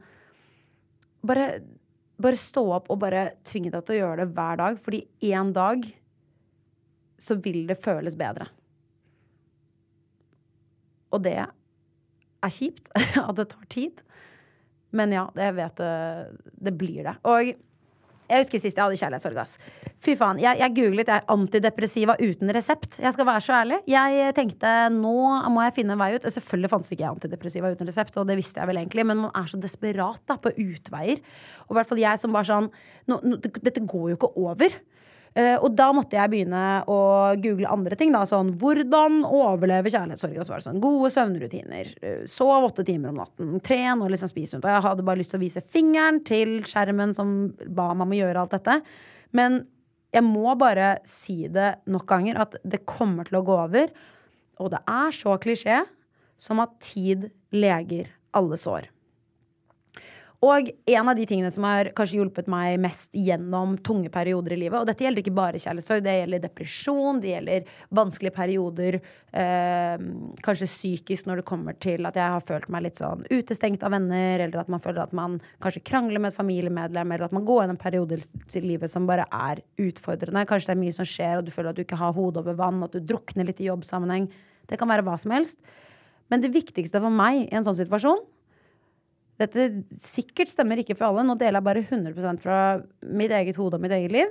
bare, 1.24 1.62
bare 2.20 2.40
stå 2.40 2.64
opp 2.76 2.90
og 2.92 3.00
bare 3.04 3.30
tvinge 3.48 3.72
deg 3.72 3.86
til 3.86 3.96
å 3.96 4.00
gjøre 4.02 4.24
det 4.24 4.36
hver 4.36 4.60
dag. 4.60 4.80
Fordi 4.84 5.04
én 5.30 5.54
dag 5.56 5.86
så 7.24 7.38
vil 7.40 7.62
det 7.70 7.80
føles 7.80 8.18
bedre. 8.20 8.50
Og 11.14 11.22
det 11.24 11.38
er 11.40 12.52
kjipt 12.52 12.90
at 13.28 13.36
det 13.38 13.48
tar 13.54 13.70
tid. 13.72 14.02
Men 14.94 15.14
ja, 15.14 15.28
jeg 15.38 15.56
vet 15.56 15.80
det, 15.80 15.94
det 16.68 16.74
blir 16.78 17.06
det. 17.06 17.16
Og 17.26 17.54
jeg 18.24 18.44
husker 18.44 18.62
sist 18.62 18.78
jeg 18.78 18.84
hadde 18.84 18.98
kjærlighetsorgass. 19.00 19.56
Fy 20.04 20.14
faen. 20.20 20.40
Jeg, 20.40 20.56
jeg 20.60 20.74
googlet 20.78 21.10
jeg, 21.12 21.24
antidepressiva 21.34 22.16
uten 22.20 22.52
resept. 22.56 22.96
Jeg 23.02 23.12
skal 23.16 23.28
være 23.28 23.44
så 23.44 23.56
ærlig. 23.58 23.80
Jeg 23.90 24.32
tenkte 24.36 24.72
nå 24.94 25.16
må 25.52 25.66
jeg 25.66 25.76
finne 25.76 25.96
en 25.96 26.00
vei 26.00 26.14
ut. 26.16 26.24
Selvfølgelig 26.36 26.72
fantes 26.72 26.94
ikke 26.96 27.10
antidepressiva 27.10 27.72
uten 27.74 27.90
resept, 27.90 28.16
og 28.20 28.28
det 28.30 28.38
visste 28.40 28.62
jeg 28.62 28.70
vel 28.70 28.80
egentlig, 28.80 29.04
men 29.10 29.22
man 29.26 29.34
er 29.36 29.50
så 29.50 29.60
desperat 29.60 30.22
da, 30.30 30.38
på 30.40 30.54
utveier. 30.56 31.20
Og 31.68 31.76
i 31.76 31.78
hvert 31.78 31.92
fall 31.92 32.00
jeg 32.00 32.22
som 32.22 32.34
var 32.36 32.48
sånn 32.48 32.70
nå, 33.10 33.20
nå, 33.20 33.40
Dette 33.60 33.84
går 33.84 34.12
jo 34.12 34.18
ikke 34.18 34.32
over. 34.40 34.80
Uh, 35.34 35.56
og 35.66 35.72
da 35.74 35.88
måtte 35.90 36.14
jeg 36.14 36.30
begynne 36.30 36.62
å 36.86 36.98
google 37.42 37.70
andre 37.74 37.96
ting. 37.98 38.12
da, 38.14 38.22
sånn, 38.28 38.52
Hvordan 38.60 39.24
overleve 39.26 39.90
kjærlighetssorg? 39.90 40.36
Og 40.38 40.46
så 40.46 40.54
var 40.54 40.62
det 40.62 40.66
sånn, 40.68 40.82
Gode 40.84 41.10
søvnrutiner. 41.14 41.90
Uh, 41.98 42.22
sov 42.30 42.68
åtte 42.68 42.86
timer 42.86 43.10
om 43.10 43.18
natten. 43.18 43.56
Tren 43.66 44.04
og 44.04 44.12
liksom 44.14 44.30
spis 44.30 44.54
sunt. 44.54 44.62
Og 44.62 44.70
jeg 44.70 44.84
hadde 44.86 45.06
bare 45.06 45.18
lyst 45.18 45.34
til 45.34 45.40
å 45.40 45.44
vise 45.44 45.64
fingeren 45.74 46.22
til 46.26 46.60
skjermen 46.70 47.16
som 47.18 47.34
ba 47.66 47.90
meg 47.92 48.06
om 48.06 48.14
å 48.14 48.20
gjøre 48.20 48.44
alt 48.44 48.54
dette. 48.54 48.78
Men 49.34 49.64
jeg 50.14 50.22
må 50.22 50.54
bare 50.58 51.00
si 51.10 51.48
det 51.50 51.72
nok 51.90 52.06
ganger 52.06 52.38
at 52.44 52.54
det 52.62 52.84
kommer 52.86 53.26
til 53.26 53.40
å 53.40 53.46
gå 53.46 53.58
over. 53.66 53.90
Og 54.62 54.70
det 54.70 54.84
er 54.86 55.14
så 55.18 55.34
klisjé 55.42 55.82
som 56.38 56.62
at 56.62 56.78
tid 56.92 57.32
leger 57.54 58.12
alle 58.34 58.58
sår. 58.60 58.86
Og 60.44 60.68
en 60.90 61.08
av 61.08 61.16
de 61.16 61.24
tingene 61.28 61.48
som 61.54 61.64
har 61.64 61.88
kanskje 61.96 62.18
hjulpet 62.18 62.48
meg 62.50 62.76
mest 62.82 63.08
gjennom 63.16 63.78
tunge 63.86 64.10
perioder 64.12 64.52
i 64.56 64.58
livet, 64.64 64.76
og 64.76 64.88
dette 64.88 65.06
gjelder 65.06 65.22
ikke 65.22 65.36
bare 65.38 65.60
kjærlighetssorg, 65.62 66.02
det 66.04 66.16
gjelder 66.18 66.42
depresjon, 66.42 67.20
det 67.22 67.30
gjelder 67.30 67.70
vanskelige 67.96 68.34
perioder, 68.34 68.98
eh, 69.32 70.04
kanskje 70.44 70.68
psykisk 70.68 71.30
når 71.30 71.40
det 71.40 71.46
kommer 71.48 71.78
til 71.80 72.04
at 72.04 72.18
jeg 72.20 72.34
har 72.34 72.44
følt 72.50 72.68
meg 72.68 72.84
litt 72.88 73.00
sånn 73.00 73.24
utestengt 73.30 73.86
av 73.86 73.94
venner, 73.94 74.44
eller 74.44 74.60
at 74.60 74.74
man 74.74 74.84
føler 74.84 75.06
at 75.06 75.16
man 75.16 75.38
kanskje 75.64 75.84
krangler 75.88 76.20
med 76.20 76.34
et 76.34 76.40
familiemedlem, 76.42 77.14
eller 77.14 77.30
at 77.30 77.38
man 77.38 77.48
går 77.48 77.62
gjennom 77.62 77.80
perioder 77.80 78.26
til 78.52 78.68
livet 78.68 78.92
som 78.92 79.08
bare 79.08 79.24
er 79.30 79.64
utfordrende. 79.80 80.44
Kanskje 80.50 80.74
det 80.74 80.76
er 80.76 80.82
mye 80.82 80.98
som 80.98 81.08
skjer, 81.08 81.38
og 81.38 81.48
du 81.48 81.54
føler 81.54 81.72
at 81.72 81.80
du 81.80 81.86
ikke 81.86 82.02
har 82.02 82.12
hodet 82.12 82.44
over 82.44 82.58
vann, 82.58 82.84
at 82.84 82.92
du 82.92 83.00
drukner 83.00 83.48
litt 83.48 83.64
i 83.64 83.70
jobbsammenheng. 83.70 84.28
Det 84.68 84.76
kan 84.80 84.92
være 84.92 85.06
hva 85.08 85.16
som 85.20 85.32
helst. 85.32 85.56
Men 86.28 86.44
det 86.44 86.52
viktigste 86.52 87.00
for 87.00 87.12
meg 87.12 87.46
i 87.46 87.56
en 87.56 87.64
sånn 87.64 87.80
situasjon 87.80 88.20
dette 89.40 89.66
sikkert 90.06 90.52
stemmer 90.52 90.78
ikke 90.80 90.96
for 90.98 91.08
alle. 91.08 91.24
Nå 91.26 91.34
deler 91.40 91.58
jeg 91.58 91.66
bare 91.66 91.82
100% 91.82 92.44
fra 92.44 92.58
mitt 93.02 93.34
eget 93.34 93.58
hode 93.58 93.78
og 93.78 93.82
mitt 93.82 93.94
eget 93.96 94.14
liv. 94.14 94.30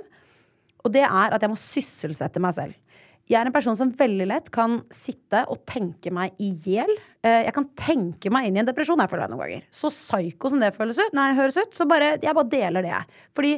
Og 0.84 0.92
det 0.94 1.04
er 1.04 1.34
at 1.34 1.44
jeg 1.44 1.52
må 1.52 1.60
sysselsette 1.60 2.40
meg 2.42 2.56
selv. 2.56 2.80
Jeg 3.24 3.38
er 3.40 3.48
en 3.48 3.54
person 3.54 3.76
som 3.76 3.92
veldig 3.96 4.26
lett 4.28 4.50
kan 4.52 4.82
sitte 4.92 5.46
og 5.48 5.62
tenke 5.68 6.10
meg 6.12 6.34
i 6.44 6.50
hjel. 6.66 6.90
Eh, 7.24 7.46
jeg 7.46 7.54
kan 7.56 7.70
tenke 7.80 8.32
meg 8.32 8.48
inn 8.48 8.58
i 8.58 8.60
en 8.60 8.68
depresjon. 8.68 9.00
jeg 9.00 9.08
føler 9.08 9.24
det 9.24 9.32
noen 9.32 9.44
ganger. 9.46 9.62
Så 9.72 9.88
psyko 9.92 10.52
som 10.52 10.60
det 10.60 10.74
føles 10.76 11.00
ut, 11.00 11.16
nei, 11.16 11.30
høres 11.36 11.56
ut, 11.56 11.72
så 11.72 11.88
bare, 11.88 12.18
jeg 12.20 12.36
bare 12.36 12.52
deler 12.52 12.84
det. 12.84 13.00
Fordi 13.36 13.54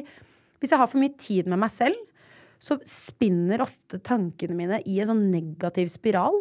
hvis 0.61 0.71
jeg 0.71 0.79
har 0.79 0.87
for 0.87 1.01
mye 1.01 1.17
tid 1.19 1.51
med 1.51 1.59
meg 1.59 1.73
selv, 1.75 1.99
så 2.63 2.79
spinner 2.89 3.61
ofte 3.67 3.99
tankene 4.01 4.55
mine 4.57 4.79
i 4.87 5.01
en 5.01 5.11
sånn 5.11 5.27
negativ 5.29 5.91
spiral 5.93 6.39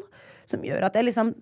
som 0.48 0.62
gjør 0.64 0.86
at 0.86 0.96
jeg 0.96 1.08
liksom 1.08 1.34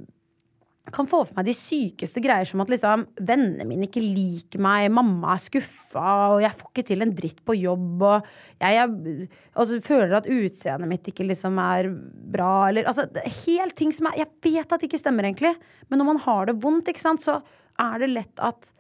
kan 0.93 1.09
få 1.09 1.23
for 1.25 1.33
meg 1.39 1.47
de 1.49 1.55
sykeste 1.57 2.21
greier 2.21 2.49
som 2.49 2.61
at 2.61 2.69
liksom 2.69 3.07
vennene 3.17 3.65
mine 3.65 3.87
ikke 3.89 4.03
liker 4.05 4.61
meg, 4.61 4.91
mamma 4.93 5.33
er 5.33 5.41
skuffa, 5.47 6.11
og 6.35 6.43
jeg 6.45 6.59
får 6.59 6.71
ikke 6.71 6.87
til 6.91 7.05
en 7.07 7.15
dritt 7.17 7.41
på 7.47 7.57
jobb, 7.57 8.05
og 8.05 8.29
jeg, 8.61 8.77
jeg 8.77 9.31
altså, 9.55 9.81
føler 9.87 10.13
at 10.19 10.29
utseendet 10.29 10.91
mitt 10.91 11.09
ikke 11.09 11.29
liksom 11.31 11.57
er 11.63 11.89
bra, 12.35 12.53
eller 12.69 12.91
altså 12.91 13.09
Helt 13.45 13.75
ting 13.79 13.93
som 13.97 14.11
er 14.11 14.21
Jeg 14.23 14.31
vet 14.45 14.69
at 14.69 14.83
det 14.83 14.91
ikke 14.91 15.01
stemmer, 15.01 15.25
egentlig, 15.25 15.55
men 15.89 16.01
når 16.01 16.11
man 16.13 16.23
har 16.27 16.51
det 16.51 16.59
vondt, 16.61 16.93
ikke 16.93 17.07
sant, 17.07 17.25
så 17.25 17.41
er 17.81 18.05
det 18.05 18.13
lett 18.13 18.45
at 18.45 18.71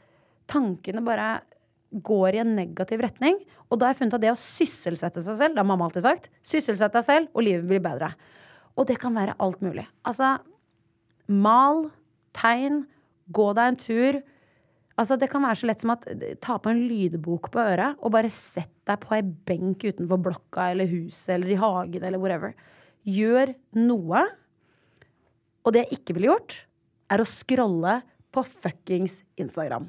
tankene 0.50 1.02
bare 1.04 1.38
går 2.04 2.36
i 2.36 2.40
en 2.42 2.54
negativ 2.56 3.00
retning. 3.04 3.38
Og 3.70 3.78
da 3.78 3.86
har 3.86 3.94
jeg 3.94 4.02
funnet 4.02 4.16
at 4.18 4.24
det 4.24 4.32
å 4.32 4.40
sysselsette 4.40 5.22
seg 5.24 5.38
selv, 5.38 5.54
det 5.54 5.62
har 5.62 5.68
mamma 5.68 5.88
alltid 5.88 6.04
sagt, 6.04 6.28
sysselsette 6.46 6.98
deg 6.98 7.06
selv, 7.06 7.30
og 7.32 7.46
livet 7.46 7.68
blir 7.70 7.82
bedre. 7.84 8.12
Og 8.74 8.88
det 8.88 8.98
kan 9.02 9.14
være 9.14 9.36
alt 9.42 9.62
mulig. 9.64 9.86
Altså 10.06 10.36
Mal, 11.30 11.88
tegn, 12.36 12.84
gå 13.32 13.48
deg 13.56 13.72
en 13.72 13.80
tur. 13.80 14.20
Altså, 14.94 15.16
det 15.18 15.30
kan 15.32 15.42
være 15.42 15.58
så 15.58 15.68
lett 15.70 15.82
som 15.82 15.94
at 15.94 16.04
ta 16.44 16.58
på 16.62 16.70
en 16.70 16.84
lydbok 16.86 17.50
på 17.54 17.62
øret 17.62 17.98
og 17.98 18.12
bare 18.14 18.30
sett 18.30 18.72
deg 18.86 19.00
på 19.02 19.16
ei 19.16 19.24
benk 19.24 19.82
utenfor 19.82 20.20
blokka 20.22 20.68
eller 20.70 20.90
huset 20.90 21.34
eller 21.38 21.54
i 21.54 21.58
hagen 21.58 22.04
eller 22.04 22.22
whatever. 22.22 22.54
Gjør 23.04 23.54
noe 23.80 24.24
Og 25.64 25.72
det 25.72 25.86
jeg 25.86 25.96
ikke 25.96 26.12
ville 26.12 26.28
gjort, 26.28 26.52
er 27.08 27.22
å 27.22 27.24
scrolle 27.24 28.02
på 28.36 28.42
fuckings 28.60 29.22
Instagram. 29.40 29.86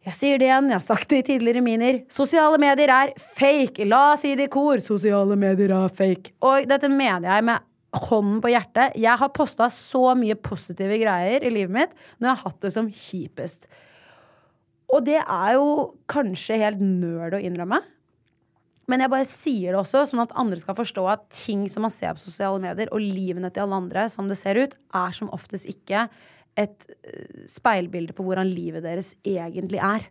Jeg 0.00 0.16
sier 0.16 0.40
det 0.40 0.48
igjen, 0.48 0.70
jeg 0.72 0.78
har 0.78 0.86
sagt 0.88 1.10
det 1.12 1.18
i 1.20 1.24
tidligere 1.28 1.62
miner. 1.62 2.00
Sosiale 2.10 2.58
medier 2.58 2.90
er 2.90 3.12
fake! 3.38 3.84
La 3.86 4.14
oss 4.14 4.24
si 4.24 4.32
det 4.34 4.48
i 4.48 4.50
kor. 4.50 4.80
Sosiale 4.82 5.36
medier 5.38 5.74
er 5.76 5.92
fake. 5.92 6.32
Og 6.40 6.66
dette 6.66 6.88
mener 6.90 7.28
jeg 7.28 7.46
med 7.46 7.66
hånden 7.96 8.40
på 8.42 8.50
hjertet. 8.52 8.96
Jeg 9.00 9.18
har 9.20 9.32
posta 9.34 9.70
så 9.74 10.12
mye 10.18 10.36
positive 10.38 10.98
greier 11.02 11.42
i 11.42 11.52
livet 11.52 11.74
mitt 11.74 11.94
når 12.18 12.28
jeg 12.28 12.34
har 12.34 12.44
hatt 12.44 12.66
det 12.66 12.74
som 12.74 12.90
kjipest. 12.90 13.70
Og 14.90 15.06
det 15.06 15.20
er 15.20 15.56
jo 15.56 15.90
kanskje 16.10 16.58
helt 16.62 16.82
nerd 16.82 17.36
å 17.38 17.42
innrømme. 17.42 17.80
Men 18.90 19.04
jeg 19.04 19.12
bare 19.12 19.28
sier 19.28 19.70
det 19.70 19.78
også, 19.78 20.02
sånn 20.10 20.24
at 20.24 20.34
andre 20.38 20.58
skal 20.58 20.74
forstå 20.78 21.04
at 21.12 21.28
ting 21.34 21.68
som 21.70 21.84
man 21.86 21.94
ser 21.94 22.16
på 22.16 22.24
sosiale 22.24 22.58
medier, 22.62 22.90
og 22.90 23.04
livene 23.04 23.52
til 23.54 23.66
alle 23.66 23.78
andre, 23.84 24.08
som 24.10 24.26
det 24.30 24.38
ser 24.40 24.58
ut, 24.58 24.74
er 24.98 25.14
som 25.14 25.30
oftest 25.34 25.68
ikke 25.70 26.08
et 26.58 26.88
eh, 27.06 27.44
speilbilde 27.50 28.16
på 28.16 28.26
hvordan 28.26 28.50
livet 28.50 28.82
deres 28.82 29.14
egentlig 29.22 29.78
er. 29.78 30.10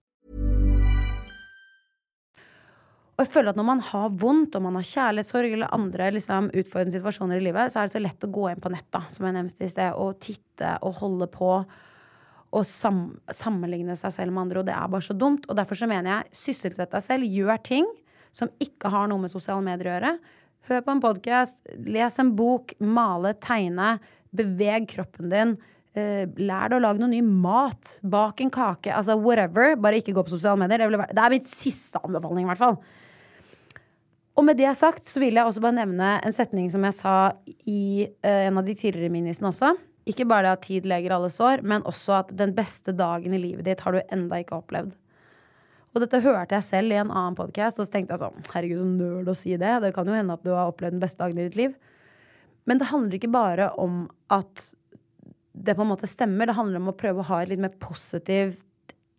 Og 3.17 3.25
jeg 3.25 3.33
føler 3.35 3.51
at 3.51 3.59
når 3.59 3.67
man 3.67 3.81
har 3.85 4.13
vondt, 4.17 4.55
og 4.57 4.63
man 4.65 4.77
har 4.79 4.87
kjærlighetssorg 4.87 5.53
eller 5.53 5.73
andre 5.75 6.09
liksom, 6.15 6.49
utfordrende 6.57 6.95
situasjoner 6.95 7.37
i 7.37 7.45
livet, 7.45 7.69
så 7.69 7.81
er 7.81 7.89
det 7.89 7.95
så 7.97 8.01
lett 8.01 8.25
å 8.25 8.31
gå 8.33 8.47
inn 8.49 8.61
på 8.63 8.71
nett, 8.73 8.87
da, 8.93 9.03
som 9.13 9.27
jeg 9.27 9.35
nevnte 9.37 9.67
i 9.67 9.71
sted, 9.71 9.97
og 9.99 10.19
titte 10.23 10.75
og 10.87 11.01
holde 11.03 11.27
på. 11.31 11.51
Og 12.51 12.67
sam 12.67 13.03
sammenligne 13.31 13.95
seg 13.99 14.15
selv 14.15 14.33
med 14.35 14.47
andre, 14.47 14.61
og 14.63 14.67
det 14.67 14.75
er 14.75 14.89
bare 14.91 15.05
så 15.05 15.15
dumt. 15.15 15.45
Og 15.47 15.59
derfor 15.59 15.79
så 15.79 15.87
mener 15.91 16.15
jeg, 16.15 16.39
sysselsett 16.39 16.95
deg 16.95 17.05
selv, 17.05 17.35
gjør 17.39 17.61
ting 17.67 17.89
som 18.35 18.51
ikke 18.63 18.91
har 18.91 19.11
noe 19.11 19.21
med 19.21 19.31
sosiale 19.31 19.63
medier 19.63 19.91
å 19.91 19.93
gjøre. 19.95 20.13
Hør 20.69 20.81
på 20.85 20.93
en 20.93 21.03
podkast, 21.03 21.57
les 21.89 22.17
en 22.21 22.31
bok, 22.37 22.73
male, 22.79 23.35
tegne, 23.43 23.95
beveg 24.35 24.87
kroppen 24.91 25.31
din. 25.31 25.53
Uh, 25.91 26.23
lær 26.39 26.71
deg 26.71 26.77
å 26.77 26.83
lage 26.85 27.01
noe 27.01 27.11
ny 27.11 27.21
mat. 27.25 27.97
Bak 28.07 28.41
en 28.43 28.51
kake. 28.53 28.93
Altså 28.95 29.17
whatever. 29.19 29.75
Bare 29.75 29.99
ikke 29.99 30.15
gå 30.15 30.23
på 30.25 30.35
sosiale 30.35 30.59
medier. 30.61 30.85
Det, 30.85 31.01
være, 31.01 31.17
det 31.17 31.23
er 31.23 31.35
mitt 31.35 31.49
siste 31.51 31.99
anbefaling, 32.01 32.47
i 32.47 32.51
hvert 32.53 32.61
fall. 32.61 32.79
Og 34.39 34.45
med 34.47 34.57
det 34.59 34.71
sagt 34.79 35.09
så 35.11 35.21
vil 35.21 35.35
jeg 35.35 35.45
også 35.45 35.63
bare 35.63 35.79
nevne 35.81 36.15
en 36.23 36.35
setning 36.35 36.69
som 36.71 36.85
jeg 36.87 36.97
sa 37.01 37.15
i 37.67 38.07
uh, 38.23 38.47
en 38.47 38.61
av 38.61 38.67
de 38.67 38.75
tidligere 38.77 39.11
minisene 39.13 39.51
også. 39.51 39.73
Ikke 40.09 40.25
bare 40.25 40.47
det 40.47 40.55
at 40.55 40.65
tid 40.65 40.87
leger 40.89 41.13
alle 41.13 41.29
sår, 41.29 41.61
men 41.67 41.85
også 41.87 42.15
at 42.23 42.31
den 42.39 42.55
beste 42.57 42.95
dagen 42.97 43.35
i 43.35 43.41
livet 43.41 43.67
ditt 43.67 43.83
har 43.85 43.93
du 43.93 44.01
enda 44.01 44.39
ikke 44.41 44.57
opplevd. 44.57 44.95
Og 45.91 45.99
dette 46.05 46.21
hørte 46.23 46.55
jeg 46.55 46.63
selv 46.63 46.93
i 46.93 46.99
en 47.01 47.11
annen 47.11 47.35
podkast, 47.35 47.77
og 47.77 47.85
så 47.85 47.93
tenkte 47.93 48.15
jeg 48.15 48.23
sånn 48.23 48.51
Herregud, 48.53 48.79
så 48.79 48.87
nerd 48.87 49.31
å 49.31 49.35
si 49.35 49.57
det. 49.59 49.73
Det 49.83 49.91
kan 49.95 50.07
jo 50.07 50.15
hende 50.15 50.37
at 50.37 50.45
du 50.45 50.53
har 50.55 50.71
opplevd 50.71 50.95
den 50.95 51.03
beste 51.03 51.19
dagen 51.19 51.41
i 51.41 51.49
ditt 51.49 51.59
liv. 51.59 51.75
Men 52.69 52.79
det 52.79 52.89
handler 52.93 53.17
ikke 53.17 53.33
bare 53.33 53.71
om 53.81 54.05
at 54.31 54.63
det 55.51 55.75
på 55.75 55.83
en 55.83 55.91
måte 55.91 56.09
stemmer. 56.09 56.47
Det 56.47 56.55
handler 56.55 56.79
om 56.79 56.91
å 56.93 56.97
prøve 56.97 57.21
å 57.21 57.27
ha 57.27 57.41
en 57.41 57.51
litt 57.51 57.61
mer 57.61 57.75
positiv 57.81 58.55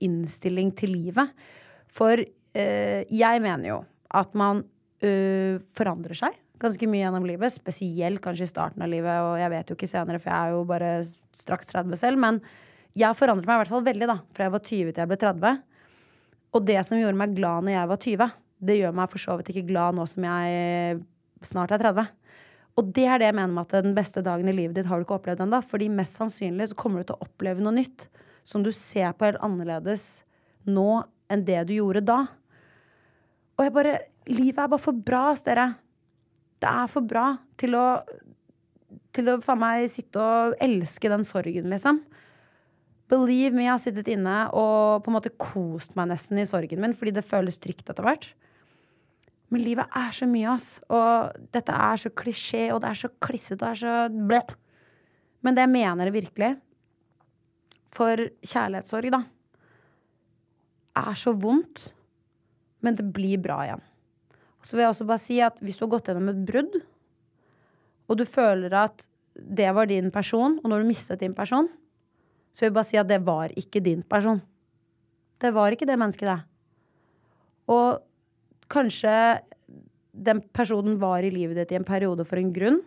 innstilling 0.02 0.72
til 0.78 0.94
livet. 0.96 1.34
For 1.92 2.16
eh, 2.18 3.02
jeg 3.12 3.42
mener 3.44 3.68
jo 3.68 3.80
at 4.16 4.32
man 4.38 4.64
øh, 5.06 5.60
forandrer 5.78 6.18
seg 6.18 6.38
ganske 6.62 6.88
mye 6.88 7.02
gjennom 7.02 7.26
livet. 7.26 7.54
Spesielt 7.54 8.22
kanskje 8.22 8.46
i 8.46 8.52
starten 8.52 8.84
av 8.84 8.90
livet, 8.90 9.12
og 9.24 9.34
jeg 9.40 9.52
vet 9.52 9.70
jo 9.70 9.76
ikke 9.78 9.90
senere, 9.90 10.20
for 10.22 10.30
jeg 10.30 10.38
er 10.38 10.54
jo 10.54 10.62
bare 10.68 10.92
straks 11.38 11.70
30 11.72 11.98
selv. 12.00 12.22
Men 12.22 12.40
jeg 12.92 13.08
har 13.08 13.18
forandret 13.18 13.48
meg 13.48 13.56
i 13.56 13.62
hvert 13.62 13.72
fall 13.72 13.86
veldig, 13.86 14.08
da. 14.10 14.18
Fra 14.34 14.46
jeg 14.46 14.54
var 14.54 14.64
20 14.68 14.92
til 14.92 15.02
jeg 15.02 15.10
ble 15.10 15.20
30. 15.24 15.60
Og 16.52 16.66
det 16.68 16.80
som 16.86 17.00
gjorde 17.00 17.18
meg 17.18 17.36
glad 17.36 17.66
når 17.66 17.76
jeg 17.76 17.90
var 17.92 18.02
20, 18.06 18.34
det 18.62 18.78
gjør 18.78 18.98
meg 18.98 19.12
for 19.12 19.22
så 19.22 19.38
vidt 19.38 19.52
ikke 19.52 19.68
glad 19.70 19.96
nå 19.96 20.04
som 20.06 20.26
jeg 20.28 20.98
snart 21.48 21.72
er 21.74 21.82
30. 21.82 22.10
Og 22.78 22.92
det 22.96 23.04
er 23.04 23.20
det 23.20 23.28
jeg 23.28 23.36
mener 23.36 23.52
med 23.56 23.66
at 23.66 23.84
den 23.84 23.96
beste 23.96 24.22
dagen 24.24 24.48
i 24.48 24.54
livet 24.54 24.76
ditt 24.76 24.88
har 24.88 25.00
du 25.00 25.06
ikke 25.06 25.18
opplevd 25.18 25.42
ennå. 25.44 25.60
Fordi 25.66 25.90
mest 25.92 26.20
sannsynlig 26.20 26.70
så 26.70 26.78
kommer 26.78 27.02
du 27.02 27.10
til 27.10 27.18
å 27.18 27.26
oppleve 27.26 27.64
noe 27.64 27.74
nytt 27.80 28.06
som 28.48 28.64
du 28.64 28.70
ser 28.74 29.12
på 29.16 29.28
helt 29.28 29.42
annerledes 29.44 30.22
nå 30.68 31.02
enn 31.32 31.44
det 31.48 31.60
du 31.68 31.76
gjorde 31.78 32.04
da. 32.06 32.20
Og 33.58 33.66
jeg 33.66 33.74
bare 33.74 33.98
Livet 34.30 34.60
er 34.62 34.70
bare 34.70 34.82
for 34.82 34.94
bra, 34.94 35.30
ass, 35.32 35.42
dere. 35.46 35.72
Det 36.62 36.70
er 36.70 36.90
for 36.90 37.06
bra 37.06 37.32
til 37.58 37.74
å 37.78 37.86
til 39.12 39.28
å 39.28 39.38
faen 39.44 39.60
meg 39.60 39.90
sitte 39.92 40.20
og 40.20 40.54
elske 40.62 41.10
den 41.12 41.24
sorgen, 41.28 41.68
liksom. 41.72 42.00
Believe 43.12 43.52
me, 43.52 43.66
jeg 43.66 43.74
har 43.74 43.82
sittet 43.82 44.08
inne 44.08 44.36
og 44.56 45.02
på 45.04 45.12
en 45.12 45.16
måte 45.18 45.34
kost 45.36 45.92
meg 45.98 46.08
nesten 46.08 46.40
i 46.40 46.46
sorgen 46.48 46.80
min 46.80 46.94
fordi 46.96 47.12
det 47.18 47.26
føles 47.28 47.60
trygt 47.60 47.90
etter 47.92 48.06
hvert. 48.06 48.24
Men 49.52 49.64
livet 49.66 49.96
er 49.98 50.14
så 50.16 50.28
mye, 50.28 50.54
ass. 50.54 50.68
Og 50.88 51.48
dette 51.52 51.76
er 51.76 52.00
så 52.00 52.12
klisjé, 52.16 52.70
og 52.72 52.80
det 52.80 52.88
er 52.88 53.00
så 53.02 53.10
klissete, 53.20 53.58
og 53.58 53.66
det 53.66 53.72
er 53.74 53.80
så 53.82 54.26
bløtt. 54.30 54.54
Men 55.44 55.58
det 55.58 55.68
mener 55.68 56.08
jeg 56.08 56.16
virkelig. 56.16 56.50
For 57.92 58.22
kjærlighetssorg, 58.48 59.12
da, 59.12 59.20
er 61.02 61.18
så 61.20 61.34
vondt, 61.36 61.90
men 62.80 62.96
det 62.96 63.10
blir 63.12 63.42
bra 63.44 63.58
igjen. 63.66 63.84
Så 64.62 64.76
vil 64.76 64.84
jeg 64.84 64.92
også 64.94 65.06
bare 65.08 65.22
si 65.22 65.38
at 65.42 65.58
hvis 65.62 65.78
du 65.78 65.86
har 65.86 65.94
gått 65.96 66.10
gjennom 66.10 66.30
et 66.32 66.42
brudd, 66.46 66.78
og 68.10 68.18
du 68.18 68.24
føler 68.28 68.74
at 68.76 69.06
det 69.34 69.70
var 69.74 69.88
din 69.88 70.10
person, 70.12 70.58
og 70.60 70.70
når 70.70 70.82
du 70.82 70.90
mistet 70.90 71.22
din 71.22 71.34
person, 71.34 71.68
så 72.52 72.64
vil 72.64 72.70
jeg 72.70 72.76
bare 72.76 72.90
si 72.90 73.00
at 73.00 73.08
det 73.08 73.20
var 73.24 73.54
ikke 73.56 73.82
din 73.84 74.02
person. 74.04 74.42
Det 75.40 75.50
var 75.54 75.74
ikke 75.74 75.88
det 75.88 75.98
mennesket, 75.98 76.28
det. 76.28 76.40
Og 77.72 78.02
kanskje 78.72 79.14
den 80.12 80.42
personen 80.54 80.98
var 81.00 81.24
i 81.24 81.32
livet 81.32 81.56
ditt 81.56 81.72
i 81.72 81.78
en 81.78 81.88
periode 81.88 82.26
for 82.28 82.38
en 82.38 82.52
grunn. 82.54 82.82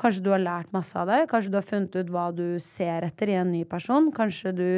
Kanskje 0.00 0.24
du 0.24 0.30
har 0.32 0.42
lært 0.42 0.72
masse 0.74 0.96
av 0.98 1.10
det. 1.10 1.26
Kanskje 1.30 1.52
du 1.52 1.58
har 1.60 1.66
funnet 1.68 1.94
ut 1.94 2.12
hva 2.12 2.28
du 2.34 2.58
ser 2.62 3.06
etter 3.06 3.30
i 3.30 3.36
en 3.38 3.52
ny 3.52 3.62
person. 3.68 4.10
Kanskje 4.14 4.54
du 4.56 4.70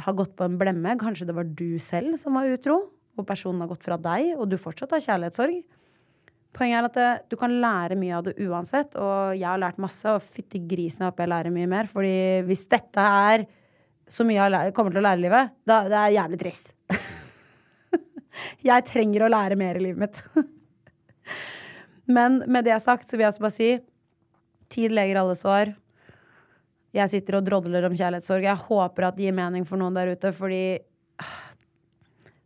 har 0.00 0.16
gått 0.18 0.34
på 0.36 0.46
en 0.46 0.58
blemme. 0.60 0.96
Kanskje 1.00 1.28
det 1.30 1.36
var 1.36 1.48
du 1.48 1.78
selv 1.82 2.18
som 2.20 2.36
var 2.36 2.50
utro, 2.50 2.82
og 3.18 3.26
personen 3.28 3.62
har 3.64 3.70
gått 3.72 3.84
fra 3.84 3.98
deg, 4.00 4.34
og 4.38 4.48
du 4.50 4.56
fortsatt 4.60 4.94
har 4.94 5.04
kjærlighetssorg. 5.04 5.60
Poenget 6.56 6.80
er 6.80 6.88
at 6.88 6.96
det, 6.98 7.08
du 7.30 7.36
kan 7.38 7.52
lære 7.62 7.98
mye 7.98 8.16
av 8.16 8.26
det 8.26 8.34
uansett, 8.42 8.96
og 8.98 9.36
jeg 9.38 9.46
har 9.46 9.60
lært 9.62 9.80
masse, 9.82 10.06
og 10.10 10.24
fytti 10.34 10.62
grisen 10.70 11.04
jeg 11.06 11.14
jeg 11.18 11.30
lærer 11.30 11.54
mye 11.54 11.70
mer, 11.70 11.90
fordi 11.90 12.42
hvis 12.48 12.66
dette 12.70 13.04
er 13.04 13.46
så 14.10 14.26
mye 14.26 14.48
jeg 14.50 14.74
kommer 14.74 14.94
til 14.94 15.02
å 15.02 15.06
lære 15.06 15.20
i 15.20 15.24
livet, 15.28 15.52
da 15.68 15.82
det 15.86 15.98
er 15.98 16.16
jævlig 16.16 16.40
trist. 16.40 16.72
jeg 18.70 18.86
trenger 18.88 19.26
å 19.26 19.30
lære 19.30 19.58
mer 19.60 19.78
i 19.78 19.84
livet 19.84 20.02
mitt. 20.02 20.18
Men 22.16 22.40
med 22.50 22.66
det 22.66 22.80
sagt, 22.82 23.06
så 23.06 23.14
vil 23.14 23.28
jeg 23.28 23.34
også 23.36 23.44
bare 23.44 23.54
si 23.54 23.70
tid 24.74 24.94
leger 24.94 25.20
alle 25.20 25.36
sår. 25.38 25.72
Jeg 26.96 27.12
sitter 27.12 27.38
og 27.38 27.46
drodler 27.46 27.86
om 27.86 27.94
kjærlighetssorg. 27.94 28.48
Jeg 28.48 28.66
håper 28.66 29.06
at 29.06 29.18
det 29.18 29.28
gir 29.28 29.36
mening 29.36 29.66
for 29.68 29.78
noen 29.78 29.94
der 29.94 30.10
ute, 30.16 30.34
fordi 30.34 30.80
ah, 31.22 31.49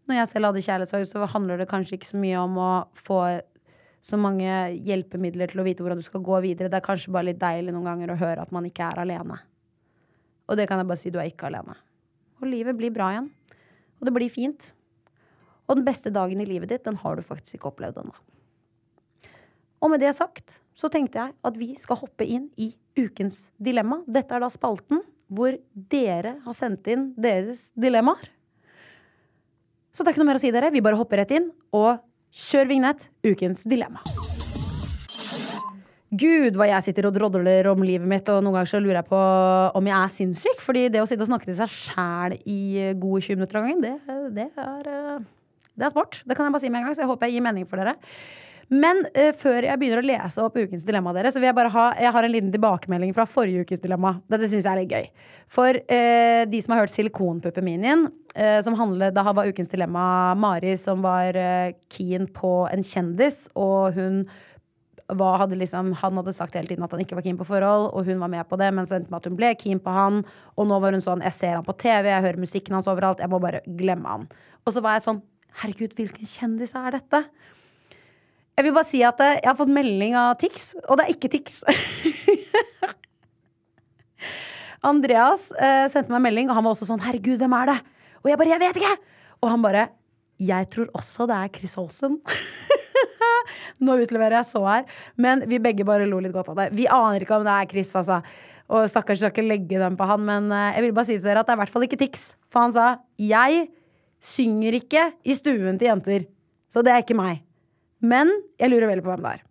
når 0.09 0.19
jeg 0.19 0.31
selv 0.31 0.51
hadde 0.51 0.63
kjærlighetssorg, 0.67 1.09
så 1.09 1.29
handler 1.33 1.61
det 1.61 1.71
kanskje 1.71 1.99
ikke 1.99 2.11
så 2.11 2.21
mye 2.21 2.41
om 2.43 2.59
å 2.61 2.71
få 3.07 3.21
så 4.05 4.19
mange 4.21 4.53
hjelpemidler 4.85 5.49
til 5.49 5.63
å 5.63 5.65
vite 5.65 5.85
hvordan 5.85 6.03
du 6.03 6.05
skal 6.05 6.25
gå 6.25 6.41
videre. 6.45 6.69
Det 6.69 6.77
er 6.77 6.85
kanskje 6.85 7.13
bare 7.15 7.31
litt 7.31 7.41
deilig 7.41 7.73
noen 7.73 7.89
ganger 7.89 8.13
å 8.13 8.19
høre 8.21 8.45
at 8.45 8.53
man 8.53 8.67
ikke 8.69 8.85
er 8.85 9.01
alene. 9.01 9.39
Og 10.45 10.61
det 10.61 10.67
kan 10.69 10.83
jeg 10.83 10.91
bare 10.91 11.01
si, 11.01 11.13
du 11.13 11.17
er 11.23 11.31
ikke 11.31 11.49
alene. 11.49 11.77
Og 12.43 12.51
livet 12.51 12.77
blir 12.77 12.93
bra 12.93 13.15
igjen. 13.15 13.31
Og 13.97 14.05
det 14.05 14.13
blir 14.13 14.33
fint. 14.33 14.67
Og 15.65 15.79
den 15.79 15.87
beste 15.87 16.13
dagen 16.13 16.43
i 16.45 16.49
livet 16.49 16.69
ditt, 16.69 16.85
den 16.85 17.01
har 17.01 17.17
du 17.17 17.25
faktisk 17.25 17.57
ikke 17.57 17.71
opplevd 17.73 18.03
ennå. 18.03 18.13
Og 19.81 19.93
med 19.93 20.05
det 20.05 20.13
sagt, 20.19 20.59
så 20.77 20.91
tenkte 20.93 21.23
jeg 21.23 21.37
at 21.49 21.57
vi 21.57 21.71
skal 21.81 22.03
hoppe 22.03 22.29
inn 22.29 22.51
i 22.61 22.75
ukens 22.99 23.47
dilemma. 23.57 24.03
Dette 24.05 24.37
er 24.37 24.45
da 24.45 24.53
spalten 24.53 25.01
hvor 25.33 25.57
dere 25.73 26.37
har 26.45 26.57
sendt 26.57 26.89
inn 26.93 27.13
deres 27.17 27.71
dilemmaer. 27.81 28.34
Så 29.95 30.03
det 30.03 30.11
er 30.11 30.17
ikke 30.17 30.25
noe 30.25 30.33
mer 30.33 30.41
å 30.41 30.43
si, 30.43 30.51
dere. 30.51 30.73
Vi 30.75 30.83
bare 30.83 30.99
hopper 30.99 31.23
rett 31.23 31.33
inn 31.37 31.53
og 31.71 32.01
kjør 32.35 32.67
vignett. 32.73 33.05
Ukens 33.23 33.63
dilemma. 33.63 34.03
Gud, 36.15 36.55
hva 36.59 36.67
jeg 36.69 36.87
sitter 36.89 37.09
og 37.09 37.15
drodler 37.15 37.67
om 37.71 37.83
livet 37.83 38.07
mitt, 38.07 38.29
og 38.31 38.43
noen 38.43 38.59
ganger 38.59 38.71
så 38.71 38.81
lurer 38.83 39.01
jeg 39.01 39.09
på 39.09 39.21
om 39.79 39.89
jeg 39.91 39.95
er 39.97 40.13
sinnssyk. 40.17 40.61
Fordi 40.63 40.85
det 40.95 41.03
å 41.03 41.07
sitte 41.11 41.23
og 41.27 41.31
snakke 41.31 41.47
til 41.47 41.59
seg 41.59 41.71
sjæl 41.75 42.37
i 42.43 42.91
gode 42.99 43.23
20 43.23 43.39
minutter 43.39 43.61
av 43.61 43.67
gangen, 43.67 43.85
det, 43.87 43.95
det, 44.35 44.49
er, 44.67 44.91
eh, 44.91 45.63
det 45.79 45.87
er 45.87 45.95
sport. 45.95 46.21
Det 46.27 46.39
kan 46.39 46.49
jeg 46.49 46.57
bare 46.57 46.67
si 46.67 46.71
med 46.75 46.83
en 46.83 46.89
gang, 46.89 46.99
så 46.99 47.07
jeg 47.07 47.11
håper 47.11 47.31
jeg 47.31 47.39
gir 47.39 47.47
mening 47.47 47.71
for 47.71 47.83
dere. 47.83 47.95
Men 48.73 49.05
eh, 49.13 49.33
før 49.37 49.67
jeg 49.67 49.81
begynner 49.81 50.01
å 50.01 50.07
lese 50.07 50.45
opp 50.45 50.57
ukens 50.57 50.87
dilemma, 50.87 51.13
dere, 51.17 51.33
så 51.33 51.41
vil 51.41 51.51
jeg 51.51 51.57
bare 51.59 51.73
ha 51.75 51.87
Jeg 52.01 52.13
har 52.17 52.27
en 52.27 52.33
liten 52.33 52.53
tilbakemelding 52.55 53.13
fra 53.17 53.27
forrige 53.29 53.67
ukes 53.67 53.83
dilemma. 53.83 54.17
Dette 54.31 54.49
syns 54.49 54.65
jeg 54.65 54.73
er 54.73 54.81
litt 54.81 54.95
gøy. 54.95 55.29
For 55.55 55.81
eh, 55.83 56.45
de 56.49 56.63
som 56.65 56.75
har 56.75 56.85
hørt 56.85 56.95
Silikonpuppeminien, 56.95 58.09
eh, 58.35 58.59
som 58.65 58.79
handlet, 58.79 59.15
da 59.17 59.27
var 59.29 59.51
ukens 59.51 59.71
dilemma 59.73 60.07
Mari 60.39 60.77
som 60.81 61.05
var 61.05 61.37
eh, 61.37 61.77
keen 61.93 62.27
på 62.33 62.65
en 62.71 62.85
kjendis, 62.87 63.47
og 63.55 63.99
hun 63.99 64.25
hva 65.13 65.35
hadde 65.43 65.59
liksom, 65.61 65.91
han 66.01 66.17
hadde 66.17 66.33
sagt 66.33 66.55
hele 66.57 66.71
tiden 66.71 66.85
at 66.87 66.95
han 66.95 67.03
ikke 67.03 67.19
var 67.19 67.25
keen 67.27 67.37
på 67.37 67.45
forhold, 67.45 67.91
og 67.93 68.07
hun 68.09 68.23
var 68.23 68.31
med 68.33 68.47
på 68.49 68.57
det, 68.57 68.71
men 68.73 68.87
så 68.89 68.97
endte 68.97 69.13
med 69.13 69.21
at 69.21 69.29
hun 69.29 69.37
ble 69.37 69.51
keen 69.61 69.83
på 69.85 69.93
han. 69.93 70.23
Og 70.57 70.69
nå 70.71 70.79
var 70.81 70.97
hun 70.97 71.05
sånn 71.05 71.25
Jeg 71.27 71.37
ser 71.37 71.59
han 71.59 71.67
på 71.67 71.77
TV, 71.77 72.09
jeg 72.09 72.25
hører 72.25 72.41
musikken 72.41 72.79
hans 72.79 72.89
overalt, 72.89 73.21
jeg 73.21 73.29
må 73.29 73.41
bare 73.43 73.61
glemme 73.67 74.09
han. 74.09 74.29
Og 74.65 74.73
så 74.73 74.85
var 74.85 74.97
jeg 74.97 75.09
sånn 75.09 75.23
Herregud, 75.61 75.93
hvilken 75.95 76.27
kjendis 76.27 76.73
er 76.75 76.97
dette? 76.97 77.21
Jeg 78.55 78.69
vil 78.69 78.75
bare 78.77 78.87
si 78.87 79.01
at 79.03 79.19
eh, 79.25 79.41
jeg 79.41 79.51
har 79.51 79.59
fått 79.59 79.73
melding 79.75 80.15
av 80.19 80.37
Tix, 80.39 80.71
og 80.87 80.99
det 80.99 81.07
er 81.07 81.15
ikke 81.17 81.31
Tix. 81.33 81.59
Andreas 84.91 85.49
eh, 85.59 85.87
sendte 85.91 86.13
meg 86.13 86.23
melding, 86.29 86.51
og 86.51 86.59
han 86.59 86.67
var 86.67 86.77
også 86.77 86.87
sånn 86.87 87.03
'Herregud, 87.03 87.41
hvem 87.41 87.55
er 87.59 87.67
det?' 87.73 87.83
Og 88.23 88.31
jeg 88.31 88.39
bare 88.39 88.53
'Jeg 88.53 88.63
vet 88.63 88.77
ikke!' 88.79 89.01
Og 89.43 89.51
han 89.51 89.65
bare 89.65 89.89
'Jeg 90.39 90.71
tror 90.71 90.89
også 90.95 91.27
det 91.27 91.37
er 91.37 91.55
Chris 91.57 91.75
Olsen'. 91.81 92.21
Nå 93.85 93.97
utleverer 93.99 94.39
jeg 94.39 94.51
så 94.53 94.63
her, 94.67 94.85
men 95.17 95.43
vi 95.49 95.59
begge 95.59 95.85
bare 95.85 96.07
lo 96.07 96.21
litt 96.23 96.33
godt 96.33 96.53
av 96.53 96.57
det. 96.57 96.69
Vi 96.73 96.87
aner 96.87 97.21
ikke 97.21 97.37
om 97.37 97.45
det 97.45 97.53
er 97.53 97.71
Chris, 97.71 97.95
altså. 97.97 98.23
Og 98.71 98.89
stakkars 98.89 99.19
skal 99.19 99.35
ikke 99.35 99.49
legge 99.49 99.81
den 99.83 99.97
på 99.97 100.07
han, 100.07 100.23
men 100.25 100.53
eh, 100.53 100.75
jeg 100.79 100.83
vil 100.87 100.95
bare 100.95 101.09
si 101.11 101.19
til 101.19 101.27
dere 101.27 101.43
at 101.43 101.47
det 101.47 101.53
er 101.53 101.59
i 101.59 101.63
hvert 101.65 101.75
fall 101.75 101.87
ikke 101.89 101.99
Tix. 101.99 102.35
For 102.53 102.61
han 102.61 102.73
sa 102.73 102.99
'Jeg 103.19 103.69
synger 104.21 104.73
ikke 104.79 105.13
i 105.25 105.35
stuen 105.35 105.79
til 105.79 105.91
jenter'. 105.91 106.27
Så 106.71 106.83
det 106.83 106.93
er 106.93 107.03
ikke 107.03 107.19
meg. 107.19 107.43
Men 108.05 108.31
jeg 108.61 108.73
lurer 108.73 108.91
veldig 108.91 109.05
på 109.05 109.13
hvem 109.13 109.25
det 109.25 109.35
er. 109.39 109.45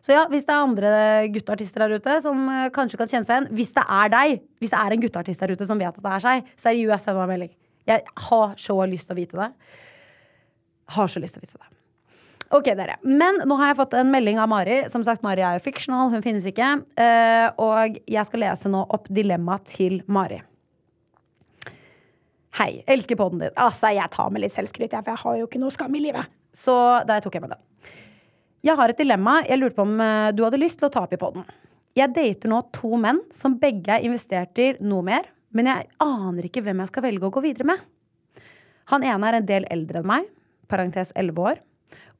Så 0.00 0.14
ja, 0.14 0.22
hvis 0.30 0.46
det 0.48 0.54
er 0.54 0.64
andre 0.64 0.90
gutteartister 1.34 1.84
der 1.84 2.00
ute 2.00 2.14
som 2.24 2.46
eh, 2.48 2.68
kanskje 2.72 3.00
kan 3.00 3.10
kjenne 3.10 3.26
seg 3.28 3.34
igjen 3.36 3.50
Hvis 3.58 3.74
det 3.76 3.82
er 3.84 4.12
deg, 4.14 4.38
hvis 4.62 4.72
det 4.72 4.78
er 4.80 4.94
en 4.94 5.02
gutteartist 5.02 5.42
der 5.44 5.52
ute 5.52 5.68
som 5.68 5.82
vet 5.82 5.92
at 5.92 6.06
det 6.06 6.14
er 6.16 6.24
seg, 6.24 6.48
seriøst 6.64 7.08
send 7.08 7.18
meg 7.18 7.26
en 7.26 7.34
melding. 7.34 7.52
Jeg 7.90 8.06
har 8.28 8.56
så 8.60 8.78
lyst 8.88 9.08
til 9.10 9.16
å 9.16 9.20
vite 9.20 9.40
det. 9.40 9.50
Har 10.96 11.12
så 11.12 11.20
lyst 11.20 11.36
til 11.36 11.42
å 11.42 11.44
vite 11.44 11.60
det. 11.60 11.76
Ok, 12.50 12.72
dere. 12.74 12.96
Men 13.06 13.42
nå 13.46 13.60
har 13.60 13.70
jeg 13.70 13.78
fått 13.78 13.92
en 14.00 14.10
melding 14.10 14.40
av 14.42 14.48
Mari. 14.50 14.80
Som 14.90 15.04
sagt, 15.06 15.22
Mari 15.22 15.44
er 15.46 15.58
jo 15.58 15.62
fictional, 15.68 16.08
hun 16.10 16.24
finnes 16.24 16.48
ikke. 16.50 16.72
Eh, 16.98 17.46
og 17.62 18.00
jeg 18.10 18.26
skal 18.26 18.42
lese 18.42 18.72
nå 18.72 18.80
opp 18.90 19.06
dilemmaet 19.12 19.68
til 19.76 20.00
Mari. 20.10 20.40
Hei, 22.58 22.72
elsker 22.90 23.20
podden 23.20 23.44
din. 23.44 23.54
Altså, 23.54 23.92
jeg 23.94 24.10
tar 24.10 24.32
med 24.34 24.42
litt 24.42 24.56
selvskryt, 24.56 24.90
jeg, 24.90 25.04
for 25.04 25.14
jeg 25.14 25.22
har 25.22 25.38
jo 25.38 25.46
ikke 25.46 25.62
noe 25.62 25.76
skam 25.76 25.94
i 25.94 26.02
livet. 26.08 26.39
Så 26.56 26.74
der 27.08 27.22
tok 27.24 27.36
jeg 27.36 27.44
med 27.44 27.54
det. 27.54 27.60
Jeg 28.66 28.76
har 28.76 28.92
et 28.92 28.98
dilemma 29.00 29.40
jeg 29.46 29.60
lurte 29.60 29.78
på 29.78 29.86
om 29.86 30.00
eh, 30.04 30.30
du 30.36 30.42
hadde 30.44 30.60
lyst 30.60 30.80
til 30.80 30.90
å 30.90 30.92
ta 30.92 31.04
opp 31.06 31.14
i 31.16 31.20
podden. 31.20 31.46
Jeg 31.96 32.12
dater 32.14 32.50
nå 32.52 32.60
to 32.76 32.98
menn 33.00 33.22
som 33.34 33.56
begge 33.58 33.96
er 33.96 34.04
investert 34.06 34.58
i 34.60 34.74
noe 34.84 35.02
mer, 35.06 35.30
men 35.56 35.70
jeg 35.70 35.88
aner 36.04 36.46
ikke 36.46 36.62
hvem 36.66 36.82
jeg 36.82 36.90
skal 36.92 37.06
velge 37.08 37.26
å 37.26 37.32
gå 37.34 37.42
videre 37.44 37.66
med. 37.72 37.80
Han 38.92 39.06
ene 39.06 39.30
er 39.30 39.38
en 39.38 39.48
del 39.48 39.66
eldre 39.70 40.02
enn 40.02 40.10
meg, 40.10 40.28
parentes 40.70 41.10
11 41.18 41.40
år, 41.40 41.62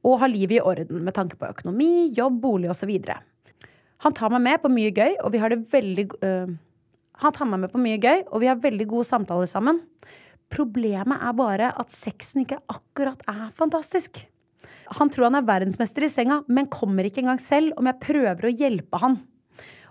og 0.07 0.17
har 0.23 0.31
livet 0.31 0.57
i 0.57 0.65
orden 0.65 1.05
med 1.05 1.15
tanke 1.15 1.37
på 1.39 1.47
økonomi, 1.51 2.09
jobb, 2.17 2.41
bolig 2.43 2.71
osv. 2.73 2.91
Han 4.01 4.17
tar 4.17 4.33
meg 4.33 4.43
med 4.47 4.61
på 4.63 4.71
mye 4.73 4.91
gøy, 4.91 5.17
og 5.21 5.31
vi 5.35 5.41
har 5.41 5.53
det 5.53 5.61
veldig 5.71 6.07
uh, 6.25 6.51
Han 7.21 7.33
tar 7.37 7.45
meg 7.45 7.61
med 7.61 7.71
på 7.71 7.81
mye 7.81 7.99
gøy, 8.01 8.23
og 8.31 8.41
vi 8.41 8.49
har 8.49 8.57
veldig 8.57 8.87
gode 8.89 9.05
samtaler 9.05 9.45
sammen. 9.45 9.83
Problemet 10.51 11.23
er 11.23 11.35
bare 11.37 11.71
at 11.79 11.93
sexen 11.95 12.43
ikke 12.43 12.59
akkurat 12.71 13.21
er 13.29 13.49
fantastisk. 13.57 14.19
Han 14.97 15.11
tror 15.11 15.29
han 15.29 15.39
er 15.39 15.47
verdensmester 15.47 16.03
i 16.03 16.11
senga, 16.11 16.41
men 16.51 16.67
kommer 16.71 17.07
ikke 17.07 17.21
engang 17.23 17.39
selv 17.43 17.77
om 17.79 17.87
jeg 17.87 18.01
prøver 18.03 18.47
å 18.47 18.51
hjelpe 18.51 18.99
han. 18.99 19.21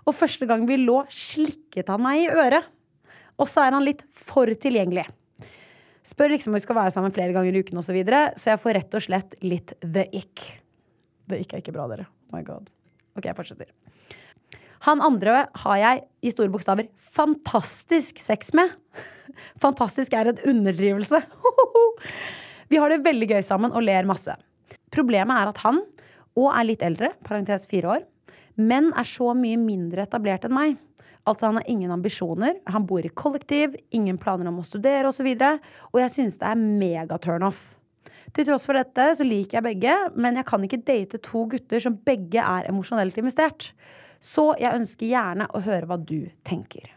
Og 0.05 0.17
første 0.17 0.45
gang 0.49 0.67
vi 0.69 0.77
lå, 0.81 0.99
slikket 1.09 1.89
han 1.89 2.03
meg 2.03 2.25
i 2.25 2.29
øret. 2.29 2.69
Og 3.41 3.49
så 3.49 3.65
er 3.65 3.73
han 3.73 3.85
litt 3.85 4.03
for 4.13 4.49
tilgjengelig. 4.61 5.07
Spør 6.05 6.33
liksom 6.33 6.53
om 6.53 6.57
vi 6.57 6.63
skal 6.63 6.77
være 6.77 6.93
sammen 6.93 7.13
flere 7.13 7.33
ganger 7.33 7.53
i 7.53 7.61
uken 7.61 7.77
osv., 7.81 7.91
så, 7.91 7.95
videre, 7.97 8.21
så 8.37 8.53
jeg 8.53 8.61
får 8.61 8.77
rett 8.77 8.97
og 8.97 9.05
slett 9.05 9.35
litt 9.45 9.73
the 9.81 10.07
ick. 10.17 10.43
The 11.29 11.41
ick 11.41 11.53
er 11.53 11.61
ikke 11.61 11.73
bra, 11.75 11.87
dere. 11.91 12.07
Oh 12.29 12.37
my 12.37 12.45
god. 12.45 12.69
Ok, 13.17 13.27
jeg 13.29 13.37
fortsetter. 13.37 13.69
Han 14.87 15.01
andre 15.05 15.45
har 15.63 15.77
jeg 15.77 16.05
i 16.25 16.33
store 16.33 16.49
bokstaver 16.53 16.89
fantastisk 17.13 18.21
sex 18.21 18.49
med. 18.57 18.73
Fantastisk 19.61 20.13
er 20.17 20.31
en 20.31 20.43
underdrivelse. 20.53 21.21
Vi 22.71 22.79
har 22.79 22.91
det 22.91 23.03
veldig 23.05 23.27
gøy 23.33 23.41
sammen 23.45 23.73
og 23.75 23.83
ler 23.83 24.07
masse. 24.07 24.35
Problemet 24.91 25.35
er 25.37 25.51
at 25.51 25.59
han, 25.65 25.81
og 26.39 26.47
er 26.53 26.67
litt 26.67 26.85
eldre, 26.85 27.11
parentes 27.27 27.67
fire 27.67 27.97
år, 27.97 28.05
men 28.59 28.91
er 28.97 29.07
så 29.07 29.33
mye 29.35 29.59
mindre 29.59 30.05
etablert 30.07 30.47
enn 30.47 30.55
meg. 30.55 30.79
Altså 31.27 31.49
Han 31.49 31.59
har 31.59 31.67
ingen 31.69 31.91
ambisjoner, 31.93 32.55
han 32.65 32.87
bor 32.89 33.05
i 33.05 33.11
kollektiv, 33.13 33.75
ingen 33.93 34.17
planer 34.17 34.49
om 34.49 34.61
å 34.61 34.65
studere 34.65 35.09
osv. 35.11 35.27
Og, 35.27 35.37
så 35.37 35.91
og 35.91 35.99
jeg 36.01 36.13
synes 36.15 36.39
det 36.41 36.47
er 36.49 36.63
mega 36.63 37.19
turnoff. 37.21 37.61
Til 38.31 38.47
tross 38.47 38.65
for 38.65 38.79
dette 38.79 39.09
så 39.19 39.27
liker 39.27 39.59
jeg 39.59 39.67
begge, 39.67 39.97
men 40.15 40.39
jeg 40.39 40.47
kan 40.47 40.63
ikke 40.63 40.81
date 40.87 41.19
to 41.25 41.43
gutter 41.51 41.83
som 41.83 41.99
begge 42.07 42.41
er 42.41 42.69
emosjonelt 42.71 43.19
investert. 43.19 43.71
Så 44.23 44.53
jeg 44.61 44.77
ønsker 44.77 45.11
gjerne 45.11 45.49
å 45.51 45.61
høre 45.65 45.89
hva 45.89 45.99
du 45.99 46.31
tenker. 46.47 46.93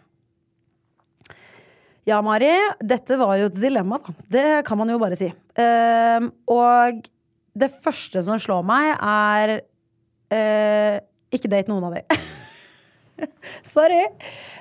Ja, 2.05 2.21
Mari, 2.25 2.53
dette 2.85 3.17
var 3.17 3.39
jo 3.41 3.49
et 3.49 3.57
dilemma, 3.57 3.99
da. 4.05 4.15
Det 4.37 4.47
kan 4.69 4.79
man 4.81 4.93
jo 4.93 5.01
bare 5.01 5.17
si. 5.17 5.31
Uh, 5.57 6.29
og 6.53 7.05
det 7.57 7.71
første 7.85 8.21
som 8.27 8.41
slår 8.41 8.65
meg, 8.69 8.91
er 9.01 9.55
uh, 10.35 10.97
ikke 11.35 11.51
date 11.51 11.73
noen 11.73 11.89
av 11.89 11.97
de. 11.97 12.21
Sorry. 13.75 14.03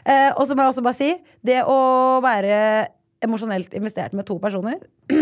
Uh, 0.08 0.32
og 0.38 0.46
så 0.48 0.56
må 0.56 0.64
jeg 0.64 0.76
også 0.76 0.86
bare 0.86 1.00
si 1.00 1.12
det 1.44 1.60
å 1.68 1.80
være 2.24 2.60
emosjonelt 3.24 3.74
investert 3.78 4.16
med 4.16 4.28
to 4.28 4.38
personer 4.44 4.80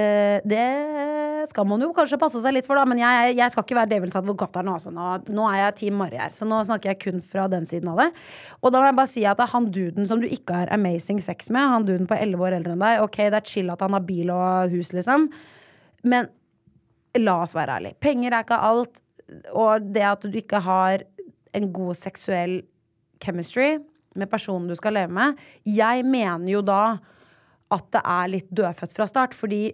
eh, 0.00 0.38
Det 0.48 0.68
skal 1.50 1.66
man 1.68 1.82
jo 1.82 1.90
kanskje 1.96 2.18
passe 2.20 2.40
seg 2.44 2.54
litt 2.54 2.66
for, 2.68 2.78
da. 2.78 2.84
Men 2.88 3.00
jeg, 3.00 3.36
jeg 3.38 3.52
skal 3.52 3.64
ikke 3.66 3.78
være 3.78 3.90
djevelens 3.90 4.18
advokat 4.20 4.58
her 4.58 4.66
nå. 4.66 4.76
Altså. 4.78 4.92
Nå, 4.94 5.08
nå 5.34 5.46
er 5.50 5.58
jeg 5.60 5.76
Team 5.80 5.98
Mari 6.00 6.20
her, 6.20 6.34
så 6.34 6.48
nå 6.48 6.60
snakker 6.68 6.92
jeg 6.92 7.00
kun 7.02 7.24
fra 7.34 7.46
den 7.52 7.66
siden 7.70 7.92
av 7.92 8.02
det. 8.02 8.08
Og 8.60 8.72
da 8.72 8.82
må 8.82 8.88
jeg 8.88 8.98
bare 9.00 9.12
si 9.14 9.24
at 9.28 9.40
det 9.40 9.46
er 9.46 9.54
han 9.54 9.70
duden 9.74 10.08
som 10.10 10.22
du 10.22 10.28
ikke 10.28 10.62
har 10.62 10.72
amazing 10.74 11.22
sex 11.24 11.50
med, 11.52 11.72
han 11.74 11.88
duden 11.88 12.08
på 12.10 12.18
elleve 12.18 12.48
år 12.48 12.58
eldre 12.58 12.76
enn 12.76 12.84
deg, 12.84 13.02
ok, 13.06 13.18
det 13.32 13.40
er 13.40 13.48
chill 13.54 13.72
at 13.74 13.82
han 13.84 13.96
har 13.96 14.06
bil 14.06 14.32
og 14.34 14.74
hus, 14.74 14.92
liksom. 14.96 15.30
Men 16.06 16.30
la 17.18 17.38
oss 17.44 17.54
være 17.56 17.78
ærlige. 17.78 17.98
Penger 18.02 18.32
er 18.32 18.46
ikke 18.46 18.60
alt. 18.70 19.02
Og 19.56 19.86
det 19.94 20.04
at 20.04 20.26
du 20.28 20.36
ikke 20.36 20.60
har 20.64 21.06
en 21.56 21.72
god 21.72 21.96
seksuell 22.00 22.60
chemistry 23.22 23.76
med 24.18 24.28
personen 24.28 24.68
du 24.68 24.76
skal 24.76 24.96
leve 24.96 25.12
med 25.14 25.38
Jeg 25.64 26.04
mener 26.04 26.50
jo 26.50 26.60
da 26.64 26.82
at 27.72 27.86
det 27.94 28.02
er 28.04 28.28
litt 28.28 28.50
dødfødt 28.52 28.92
fra 28.96 29.06
start, 29.08 29.36
fordi 29.36 29.70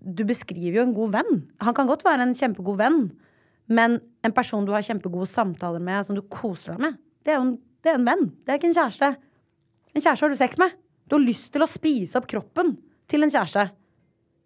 du 0.00 0.22
beskriver 0.28 0.80
jo 0.80 0.86
en 0.86 0.94
god 0.96 1.16
venn. 1.18 1.42
Han 1.64 1.76
kan 1.76 1.88
godt 1.90 2.04
være 2.06 2.24
en 2.24 2.36
kjempegod 2.36 2.80
venn, 2.80 3.10
Men 3.70 4.00
en 4.26 4.32
person 4.34 4.64
du 4.66 4.72
har 4.72 4.82
kjempegode 4.82 5.28
samtaler 5.30 5.78
med, 5.78 6.02
som 6.02 6.16
du 6.16 6.22
koser 6.26 6.72
deg 6.72 6.80
med, 6.80 6.96
det 7.22 7.30
er 7.30 7.36
jo 7.36 7.44
en, 7.44 7.52
det 7.84 7.92
er 7.92 7.98
en 8.00 8.06
venn. 8.08 8.24
Det 8.42 8.50
er 8.50 8.58
ikke 8.58 8.66
en 8.66 8.74
kjæreste. 8.74 9.10
En 9.94 10.02
kjæreste 10.02 10.24
har 10.24 10.32
du 10.32 10.40
sex 10.40 10.58
med. 10.58 10.74
Du 11.06 11.14
har 11.14 11.22
lyst 11.22 11.52
til 11.54 11.62
å 11.62 11.68
spise 11.70 12.18
opp 12.18 12.26
kroppen 12.26 12.72
til 13.06 13.22
en 13.22 13.30
kjæreste. 13.30 13.68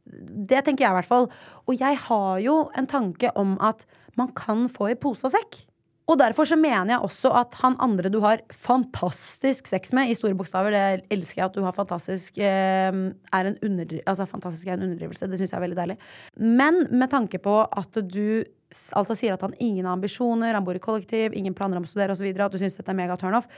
Det 0.04 0.60
tenker 0.66 0.84
jeg 0.84 0.92
i 0.92 0.98
hvert 0.98 1.08
fall. 1.08 1.30
Og 1.64 1.80
jeg 1.80 1.96
har 2.04 2.42
jo 2.44 2.58
en 2.76 2.90
tanke 2.90 3.32
om 3.32 3.56
at 3.64 3.86
man 4.20 4.28
kan 4.36 4.68
få 4.68 4.90
i 4.92 4.98
pose 5.00 5.24
og 5.24 5.32
sekk. 5.32 5.56
Og 6.04 6.18
derfor 6.20 6.44
så 6.44 6.56
mener 6.60 6.92
jeg 6.92 7.04
også 7.06 7.30
at 7.38 7.54
han 7.62 7.78
andre 7.80 8.10
du 8.12 8.18
har 8.20 8.42
fantastisk 8.52 9.70
sex 9.70 9.92
med, 9.96 10.10
i 10.12 10.16
store 10.18 10.36
bokstaver, 10.36 10.74
det 10.74 11.06
elsker 11.14 11.40
jeg 11.40 11.46
at 11.46 11.54
du 11.56 11.62
har 11.64 11.76
fantastisk 11.76 12.36
eh, 12.36 12.90
er 12.92 13.48
en 13.48 13.56
underdri 13.64 14.02
altså 14.04 14.26
fantastisk 14.28 14.68
er 14.68 14.76
en 14.76 14.84
underdrivelse. 14.90 15.30
Det 15.30 15.40
syns 15.40 15.54
jeg 15.54 15.58
er 15.58 15.64
veldig 15.64 15.78
deilig. 15.78 15.96
Men 16.36 16.82
med 16.92 17.08
tanke 17.14 17.40
på 17.40 17.62
at 17.64 17.96
du 18.04 18.44
altså 18.92 19.16
sier 19.16 19.36
at 19.36 19.44
han 19.46 19.54
ingen 19.62 19.86
ambisjoner, 19.86 20.52
han 20.52 20.66
bor 20.66 20.76
i 20.76 20.82
kollektiv, 20.82 21.32
ingen 21.32 21.54
planer 21.56 21.78
om 21.78 21.86
å 21.86 21.88
studere 21.88 22.12
osv., 22.12 22.26
at 22.34 22.52
du 22.52 22.60
syns 22.60 22.76
dette 22.76 22.90
er 22.90 22.98
mega 22.98 23.16
turnoff. 23.16 23.48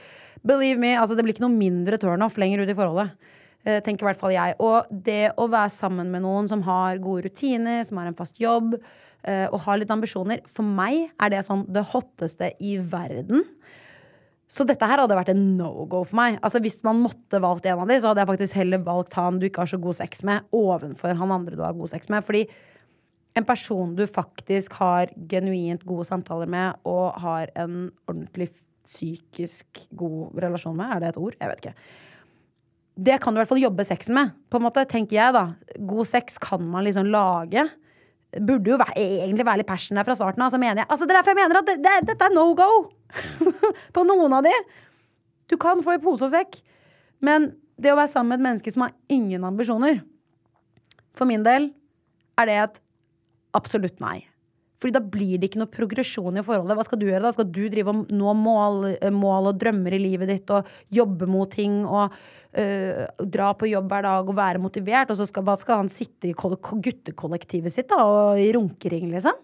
Believe 0.47 0.79
me, 0.79 0.93
altså 0.95 1.17
det 1.17 1.25
blir 1.25 1.35
ikke 1.35 1.47
noe 1.47 1.57
mindre 1.57 1.99
turnoff 1.99 2.37
lenger 2.39 2.63
ut 2.63 2.71
i 2.71 2.77
forholdet. 2.77 3.33
Eh, 3.67 3.81
tenker 3.83 4.05
i 4.05 4.09
hvert 4.11 4.21
fall 4.21 4.35
jeg. 4.35 4.55
Og 4.63 4.87
det 4.91 5.33
å 5.35 5.49
være 5.51 5.73
sammen 5.73 6.13
med 6.13 6.23
noen 6.23 6.47
som 6.47 6.63
har 6.67 7.01
gode 7.03 7.27
rutiner, 7.27 7.83
som 7.87 7.99
har 7.99 8.07
en 8.07 8.17
fast 8.17 8.39
jobb, 8.39 8.77
og 9.25 9.57
har 9.65 9.79
litt 9.81 9.89
ambisjoner. 9.91 10.43
For 10.53 10.63
meg 10.63 11.09
er 11.19 11.31
det 11.33 11.41
sånn 11.43 11.65
det 11.73 11.81
hotteste 11.91 12.53
i 12.63 12.77
verden. 12.79 13.41
Så 14.47 14.63
dette 14.63 14.87
her 14.87 15.01
hadde 15.01 15.15
vært 15.17 15.33
en 15.33 15.43
no-go 15.59 16.05
for 16.07 16.15
meg. 16.21 16.37
Altså 16.39 16.61
Hvis 16.63 16.79
man 16.87 17.01
måtte 17.03 17.41
valgt 17.43 17.67
en 17.67 17.81
av 17.83 17.89
de, 17.89 17.97
så 17.99 18.11
hadde 18.11 18.23
jeg 18.23 18.29
faktisk 18.29 18.55
heller 18.55 18.85
valgt 18.85 19.17
han 19.19 19.41
du 19.41 19.47
ikke 19.49 19.65
har 19.65 19.71
så 19.73 19.79
god 19.83 19.97
sex 19.99 20.23
med, 20.27 20.47
ovenfor 20.55 21.19
han 21.19 21.33
andre 21.35 21.57
du 21.57 21.63
har 21.65 21.75
god 21.75 21.91
sex 21.91 22.07
med. 22.13 22.23
Fordi 22.23 22.45
en 23.37 23.45
person 23.45 23.91
du 23.97 24.05
faktisk 24.07 24.77
har 24.79 25.11
genuint 25.29 25.83
gode 25.85 26.07
samtaler 26.07 26.49
med, 26.49 26.79
og 26.87 27.19
har 27.21 27.51
en 27.59 27.89
ordentlig 28.07 28.49
psykisk 28.87 29.83
god 29.99 30.39
relasjon 30.39 30.77
med, 30.77 30.95
er 30.95 31.03
det 31.03 31.09
et 31.11 31.19
ord? 31.19 31.35
Jeg 31.35 31.51
vet 31.51 31.65
ikke. 31.65 31.75
Det 32.97 33.17
kan 33.21 33.33
du 33.33 33.37
i 33.37 33.41
hvert 33.43 33.51
fall 33.51 33.61
jobbe 33.61 33.85
sexen 33.85 34.15
med, 34.15 34.31
på 34.49 34.57
en 34.57 34.65
måte, 34.65 34.87
tenker 34.89 35.19
jeg, 35.19 35.35
da. 35.35 35.43
God 35.91 36.07
sex 36.07 36.39
kan 36.41 36.63
man 36.63 36.87
liksom 36.87 37.11
lage 37.11 37.67
burde 38.35 38.73
jo 38.73 38.77
være, 38.79 38.95
egentlig 38.97 39.45
være 39.47 39.61
litt 39.61 39.69
passion 39.69 39.97
der 39.97 40.07
fra 40.07 40.15
starten 40.17 40.41
av. 40.43 40.49
Altså, 40.49 40.59
mener 40.61 40.83
jeg, 40.83 40.89
altså, 40.89 41.05
det 41.05 41.15
er 41.15 41.19
derfor 41.19 41.33
jeg 41.33 41.39
mener 41.39 41.61
at 41.61 41.69
det, 41.69 41.77
det, 41.85 41.95
dette 42.11 42.27
er 42.27 42.35
no 42.35 42.49
go 42.57 42.69
på 43.95 44.05
noen 44.07 44.35
av 44.37 44.47
de. 44.47 44.53
Du 45.47 45.55
kan 45.61 45.83
få 45.83 45.95
i 45.95 46.03
pose 46.03 46.27
og 46.27 46.33
sekk, 46.33 46.59
men 47.23 47.53
det 47.79 47.93
å 47.93 47.99
være 47.99 48.11
sammen 48.11 48.33
med 48.33 48.41
et 48.41 48.47
menneske 48.49 48.73
som 48.73 48.87
har 48.87 48.95
ingen 49.13 49.45
ambisjoner, 49.47 50.01
for 51.17 51.29
min 51.29 51.45
del 51.45 51.71
er 52.37 52.49
det 52.49 52.57
et 52.63 52.81
absolutt 53.57 54.01
nei. 54.03 54.19
Fordi 54.77 54.93
da 54.93 55.01
blir 55.01 55.39
det 55.39 55.49
ikke 55.49 55.61
noe 55.63 55.73
progresjon 55.73 56.37
i 56.37 56.45
forholdet. 56.45 56.77
Hva 56.77 56.85
skal 56.85 57.01
du 57.01 57.07
gjøre 57.07 57.23
da? 57.25 57.33
Skal 57.33 57.49
du 57.49 57.63
drive 57.73 57.93
og 57.93 58.11
nå 58.13 58.33
mål, 58.37 58.91
mål 59.13 59.51
og 59.51 59.61
drømmer 59.61 59.97
i 59.97 60.01
livet 60.03 60.29
ditt 60.29 60.53
og 60.53 60.69
jobbe 60.93 61.29
mot 61.29 61.49
ting 61.53 61.79
og 61.85 62.13
øh, 62.53 63.03
dra 63.25 63.51
på 63.57 63.71
jobb 63.71 63.89
hver 63.89 64.05
dag 64.05 64.29
og 64.29 64.37
være 64.37 64.61
motivert, 64.61 65.11
og 65.13 65.19
så 65.19 65.27
skal, 65.29 65.49
skal 65.63 65.83
han 65.85 65.93
sitte 65.93 66.29
i 66.29 66.37
guttekollektivet 66.37 67.73
sitt 67.73 67.89
da, 67.89 68.03
og 68.05 68.41
i 68.41 68.51
runkering, 68.53 69.09
liksom? 69.15 69.43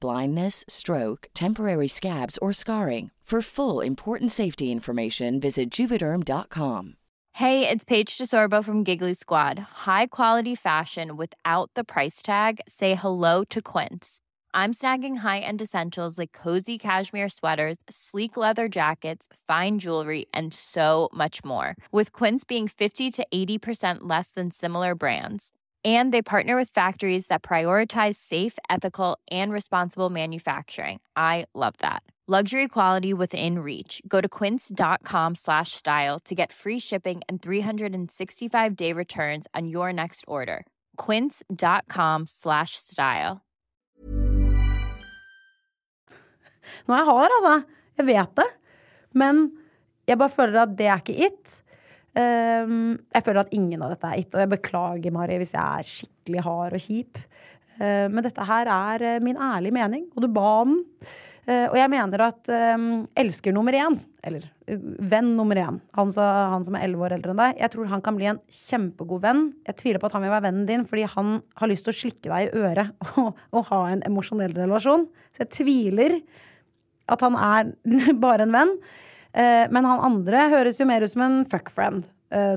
blindness, 0.00 0.64
stroke, 0.68 1.28
temporary 1.34 1.88
scabs, 1.88 2.38
or 2.38 2.52
scarring. 2.52 3.10
For 3.26 3.42
full 3.42 3.80
important 3.80 4.30
safety 4.30 4.70
information, 4.70 5.40
visit 5.40 5.68
juvederm.com. 5.68 6.94
Hey, 7.32 7.68
it's 7.68 7.84
Paige 7.84 8.16
DeSorbo 8.16 8.64
from 8.64 8.84
Giggly 8.84 9.14
Squad. 9.14 9.58
High 9.84 10.06
quality 10.06 10.54
fashion 10.54 11.16
without 11.16 11.72
the 11.74 11.82
price 11.82 12.22
tag. 12.22 12.60
Say 12.68 12.94
hello 12.94 13.42
to 13.50 13.60
Quince. 13.60 14.20
I'm 14.54 14.72
snagging 14.72 15.18
high-end 15.18 15.60
essentials 15.60 16.18
like 16.18 16.32
cozy 16.32 16.78
cashmere 16.78 17.28
sweaters, 17.28 17.78
sleek 17.90 18.36
leather 18.36 18.68
jackets, 18.68 19.26
fine 19.46 19.80
jewelry, 19.80 20.26
and 20.32 20.54
so 20.54 21.08
much 21.12 21.44
more. 21.44 21.74
With 21.90 22.12
Quince 22.12 22.44
being 22.44 22.68
50 22.68 23.10
to 23.10 23.26
80% 23.34 23.98
less 24.02 24.30
than 24.30 24.52
similar 24.52 24.94
brands. 24.94 25.52
And 25.86 26.12
they 26.12 26.20
partner 26.20 26.56
with 26.56 26.70
factories 26.70 27.28
that 27.28 27.44
prioritize 27.44 28.16
safe, 28.16 28.58
ethical, 28.68 29.18
and 29.30 29.52
responsible 29.52 30.10
manufacturing. 30.10 30.98
I 31.16 31.46
love 31.54 31.74
that. 31.78 32.02
Luxury 32.28 32.66
quality 32.66 33.14
within 33.14 33.60
reach. 33.60 34.02
Go 34.08 34.20
to 34.20 34.28
quince.com 34.28 35.36
slash 35.36 35.70
style 35.70 36.18
to 36.24 36.34
get 36.34 36.52
free 36.52 36.80
shipping 36.80 37.20
and 37.28 37.40
365 37.40 38.74
day 38.74 38.92
returns 38.92 39.46
on 39.54 39.68
your 39.68 39.92
next 39.92 40.24
order. 40.26 40.66
Quince.com 40.96 42.26
slash 42.26 42.74
style. 42.74 43.42
Noe 46.88 46.98
jeg 46.98 47.06
har, 47.06 47.30
altså. 47.38 47.54
Jeg 47.98 48.06
vet 48.06 48.34
det. 48.36 48.48
Men 49.14 49.52
jeg 50.08 50.18
bare 50.18 50.30
føler 50.34 50.62
at 50.62 50.80
er 50.80 51.00
it. 51.08 51.62
Um, 52.16 52.96
jeg 53.12 53.26
føler 53.26 53.42
at 53.42 53.52
ingen 53.52 53.82
av 53.84 53.92
dette 53.92 54.08
er 54.08 54.22
gitt, 54.22 54.32
og 54.32 54.40
jeg 54.40 54.52
beklager, 54.54 55.12
Mari, 55.12 55.36
hvis 55.42 55.52
jeg 55.52 55.60
er 55.60 55.90
skikkelig 55.90 56.44
hard 56.46 56.76
og 56.78 56.84
kjip. 56.86 57.20
Uh, 57.76 58.06
men 58.08 58.24
dette 58.24 58.48
her 58.48 58.70
er 58.72 59.04
uh, 59.04 59.22
min 59.24 59.36
ærlige 59.36 59.76
mening, 59.76 60.06
og 60.14 60.24
du 60.24 60.30
ba 60.32 60.52
den. 60.64 60.80
Uh, 61.46 61.68
og 61.68 61.76
jeg 61.78 61.90
mener 61.92 62.22
at 62.24 62.48
um, 62.50 62.86
elsker 63.20 63.54
nummer 63.54 63.76
én, 63.76 64.00
eller 64.26 64.48
uh, 64.48 64.86
venn 65.12 65.28
nummer 65.36 65.60
én, 65.60 65.76
han, 65.94 66.08
så, 66.10 66.24
han 66.54 66.64
som 66.66 66.74
er 66.74 66.88
elleve 66.88 67.06
år 67.06 67.14
eldre 67.18 67.34
enn 67.34 67.42
deg, 67.44 67.60
jeg 67.60 67.74
tror 67.74 67.92
han 67.92 68.02
kan 68.02 68.16
bli 68.18 68.30
en 68.32 68.40
kjempegod 68.66 69.22
venn. 69.22 69.44
Jeg 69.68 69.78
tviler 69.78 70.02
på 70.02 70.08
at 70.08 70.16
han 70.16 70.24
vil 70.24 70.34
være 70.34 70.46
vennen 70.48 70.66
din 70.66 70.88
fordi 70.88 71.04
han 71.12 71.36
har 71.60 71.70
lyst 71.70 71.86
til 71.86 71.94
å 71.94 72.00
slikke 72.00 72.32
deg 72.32 72.48
i 72.48 72.64
øret 72.64 73.06
og, 73.22 73.38
og 73.54 73.70
ha 73.70 73.82
en 73.92 74.02
emosjonell 74.08 74.56
relasjon. 74.56 75.06
Så 75.36 75.44
jeg 75.44 75.52
tviler 75.60 76.18
at 77.12 77.22
han 77.22 77.38
er 77.38 77.74
bare 78.24 78.48
en 78.48 78.56
venn. 78.56 78.78
Uh, 79.34 79.66
men 79.72 79.88
han 79.88 80.04
andre 80.10 80.46
høres 80.52 80.80
jo 80.80 80.88
mer 80.88 81.04
ut 81.04 81.12
som 81.12 81.24
en 81.26 81.42
fuckfriend, 81.50 82.06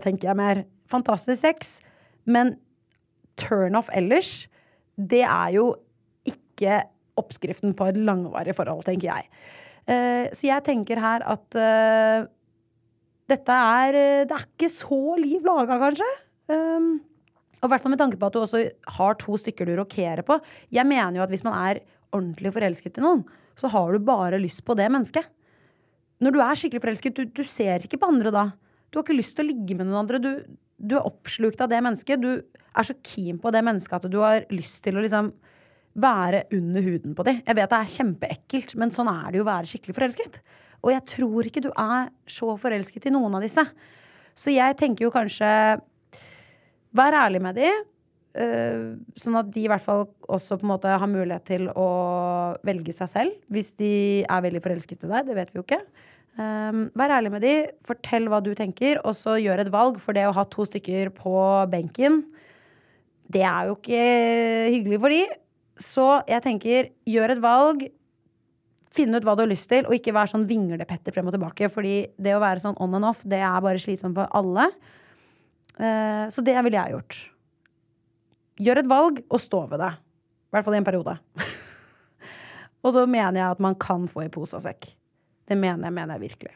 tenker 0.04 0.32
jeg 0.32 0.38
mer. 0.40 0.64
Fantastisk 0.90 1.44
sex, 1.44 1.76
men 2.26 2.56
turnoff 3.38 3.92
ellers, 3.94 4.48
det 4.98 5.22
er 5.22 5.52
jo 5.54 5.68
ikke 6.28 6.82
oppskriften 7.22 7.76
på 7.78 7.92
et 7.92 8.00
langvarig 8.02 8.56
forhold, 8.58 8.82
tenker 8.88 9.12
jeg. 9.12 9.30
Uh, 9.86 10.26
så 10.34 10.50
jeg 10.50 10.66
tenker 10.66 11.02
her 11.02 11.24
at 11.30 11.60
dette 13.30 13.54
er 13.78 13.94
Det 14.26 14.34
er 14.34 14.48
ikke 14.48 14.72
så 14.74 15.16
liv 15.22 15.46
laga, 15.46 15.78
kanskje. 15.78 16.10
Um, 16.50 16.98
og 17.60 17.68
i 17.68 17.72
hvert 17.74 17.84
fall 17.84 17.94
med 17.94 18.02
tanke 18.02 18.20
på 18.20 18.30
at 18.30 18.36
du 18.36 18.42
også 18.42 18.62
har 18.96 19.18
to 19.20 19.38
stykker 19.40 19.68
du 19.68 19.76
rokerer 19.80 20.24
på. 20.26 20.40
Jeg 20.74 20.88
mener 20.88 21.20
jo 21.20 21.26
at 21.26 21.34
hvis 21.34 21.44
man 21.46 21.58
er 21.60 21.82
ordentlig 22.16 22.54
forelsket 22.56 22.98
i 22.98 23.04
noen, 23.04 23.26
så 23.60 23.70
har 23.74 23.92
du 23.92 24.00
bare 24.04 24.40
lyst 24.40 24.64
på 24.66 24.76
det 24.80 24.88
mennesket. 24.92 25.28
Når 26.20 26.36
du 26.36 26.40
er 26.44 26.60
skikkelig 26.60 26.84
forelsket, 26.84 27.16
du, 27.20 27.30
du 27.32 27.44
ser 27.48 27.86
ikke 27.86 28.00
på 28.02 28.10
andre 28.12 28.34
da. 28.36 28.46
Du 28.90 29.00
har 29.00 29.06
ikke 29.06 29.20
lyst 29.20 29.36
til 29.38 29.46
å 29.46 29.52
ligge 29.52 29.78
med 29.78 29.88
noen 29.88 30.02
andre. 30.02 30.20
Du, 30.24 30.32
du 30.80 30.96
er 30.98 31.08
oppslukt 31.08 31.62
av 31.64 31.70
det 31.72 31.80
mennesket. 31.86 32.24
Du 32.24 32.32
er 32.40 32.88
så 32.88 32.96
keen 33.06 33.40
på 33.42 33.52
det 33.56 33.62
mennesket 33.66 34.00
at 34.00 34.12
du 34.12 34.20
har 34.24 34.48
lyst 34.54 34.82
til 34.86 34.98
å 34.98 35.04
liksom 35.06 35.32
være 36.00 36.46
under 36.56 36.86
huden 36.86 37.16
på 37.18 37.26
dem. 37.28 37.40
Jeg 37.44 37.58
vet 37.58 37.72
det 37.72 37.78
er 37.80 37.94
kjempeekkelt, 37.96 38.76
men 38.80 38.92
sånn 38.96 39.10
er 39.12 39.32
det 39.32 39.40
jo 39.40 39.46
å 39.46 39.50
være 39.50 39.70
skikkelig 39.72 39.96
forelsket. 39.98 40.42
Og 40.86 40.94
jeg 40.94 41.06
tror 41.12 41.48
ikke 41.50 41.64
du 41.66 41.72
er 41.74 42.12
så 42.30 42.54
forelsket 42.62 43.10
i 43.10 43.14
noen 43.16 43.36
av 43.40 43.44
disse. 43.44 43.66
Så 44.38 44.54
jeg 44.54 44.78
tenker 44.80 45.08
jo 45.08 45.14
kanskje 45.16 45.50
Vær 46.96 47.14
ærlig 47.14 47.42
med 47.46 47.54
dem. 47.60 47.84
eh, 48.34 48.96
sånn 49.20 49.36
at 49.38 49.50
de 49.54 49.62
i 49.62 49.68
hvert 49.70 49.84
fall 49.84 50.08
også 50.30 50.58
på 50.58 50.66
en 50.66 50.72
måte 50.72 50.90
har 50.90 51.10
mulighet 51.10 51.46
til 51.46 51.68
å 51.70 51.86
velge 52.66 52.94
seg 52.98 53.10
selv. 53.12 53.36
Hvis 53.50 53.74
de 53.78 54.24
er 54.24 54.42
veldig 54.46 54.62
forelsket 54.64 55.04
i 55.06 55.10
deg. 55.12 55.28
Det 55.28 55.36
vet 55.38 55.52
vi 55.54 55.60
jo 55.60 55.66
ikke. 55.68 55.82
Um, 56.40 56.86
vær 56.96 57.12
ærlig 57.18 57.34
med 57.34 57.44
de, 57.44 57.54
fortell 57.84 58.30
hva 58.32 58.40
du 58.40 58.54
tenker, 58.56 59.02
og 59.04 59.12
så 59.18 59.36
gjør 59.42 59.66
et 59.66 59.72
valg. 59.74 59.98
For 60.00 60.16
det 60.16 60.24
å 60.30 60.36
ha 60.38 60.46
to 60.48 60.64
stykker 60.68 61.12
på 61.18 61.36
benken, 61.72 62.22
det 63.30 63.44
er 63.44 63.68
jo 63.68 63.76
ikke 63.76 64.04
hyggelig 64.72 65.00
for 65.04 65.14
de. 65.16 65.24
Så 65.84 66.06
jeg 66.30 66.44
tenker, 66.46 66.92
gjør 67.08 67.36
et 67.36 67.42
valg. 67.44 67.84
Finn 68.96 69.14
ut 69.14 69.26
hva 69.28 69.36
du 69.36 69.44
har 69.44 69.52
lyst 69.52 69.68
til, 69.72 69.84
og 69.86 69.96
ikke 69.98 70.14
vær 70.16 70.32
sånn 70.32 70.48
vinglepetter 70.50 71.14
frem 71.16 71.28
og 71.30 71.36
tilbake. 71.36 71.70
Fordi 71.74 71.98
det 72.16 72.38
å 72.38 72.44
være 72.44 72.64
sånn 72.64 72.80
on 72.80 72.96
and 72.98 73.10
off, 73.12 73.26
det 73.28 73.42
er 73.44 73.66
bare 73.66 73.82
slitsomt 73.84 74.16
for 74.18 74.32
alle. 74.40 74.70
Uh, 75.76 76.26
så 76.32 76.44
det 76.46 76.56
ville 76.56 76.80
jeg 76.80 76.96
gjort. 76.96 77.18
Gjør 78.64 78.82
et 78.82 78.92
valg, 78.92 79.20
og 79.28 79.44
stå 79.44 79.66
ved 79.74 79.84
det. 79.84 79.92
I 80.00 80.56
hvert 80.56 80.66
fall 80.66 80.78
i 80.78 80.80
en 80.80 80.88
periode. 80.88 81.18
og 82.84 82.96
så 82.96 83.04
mener 83.04 83.42
jeg 83.42 83.58
at 83.58 83.62
man 83.68 83.76
kan 83.80 84.08
få 84.08 84.24
i 84.24 84.32
pose 84.32 84.56
og 84.56 84.64
sekk. 84.64 84.88
Det 85.50 85.58
mener 85.58 85.90
jeg, 85.90 85.96
mener 85.96 86.16
jeg 86.16 86.30
virkelig. 86.30 86.56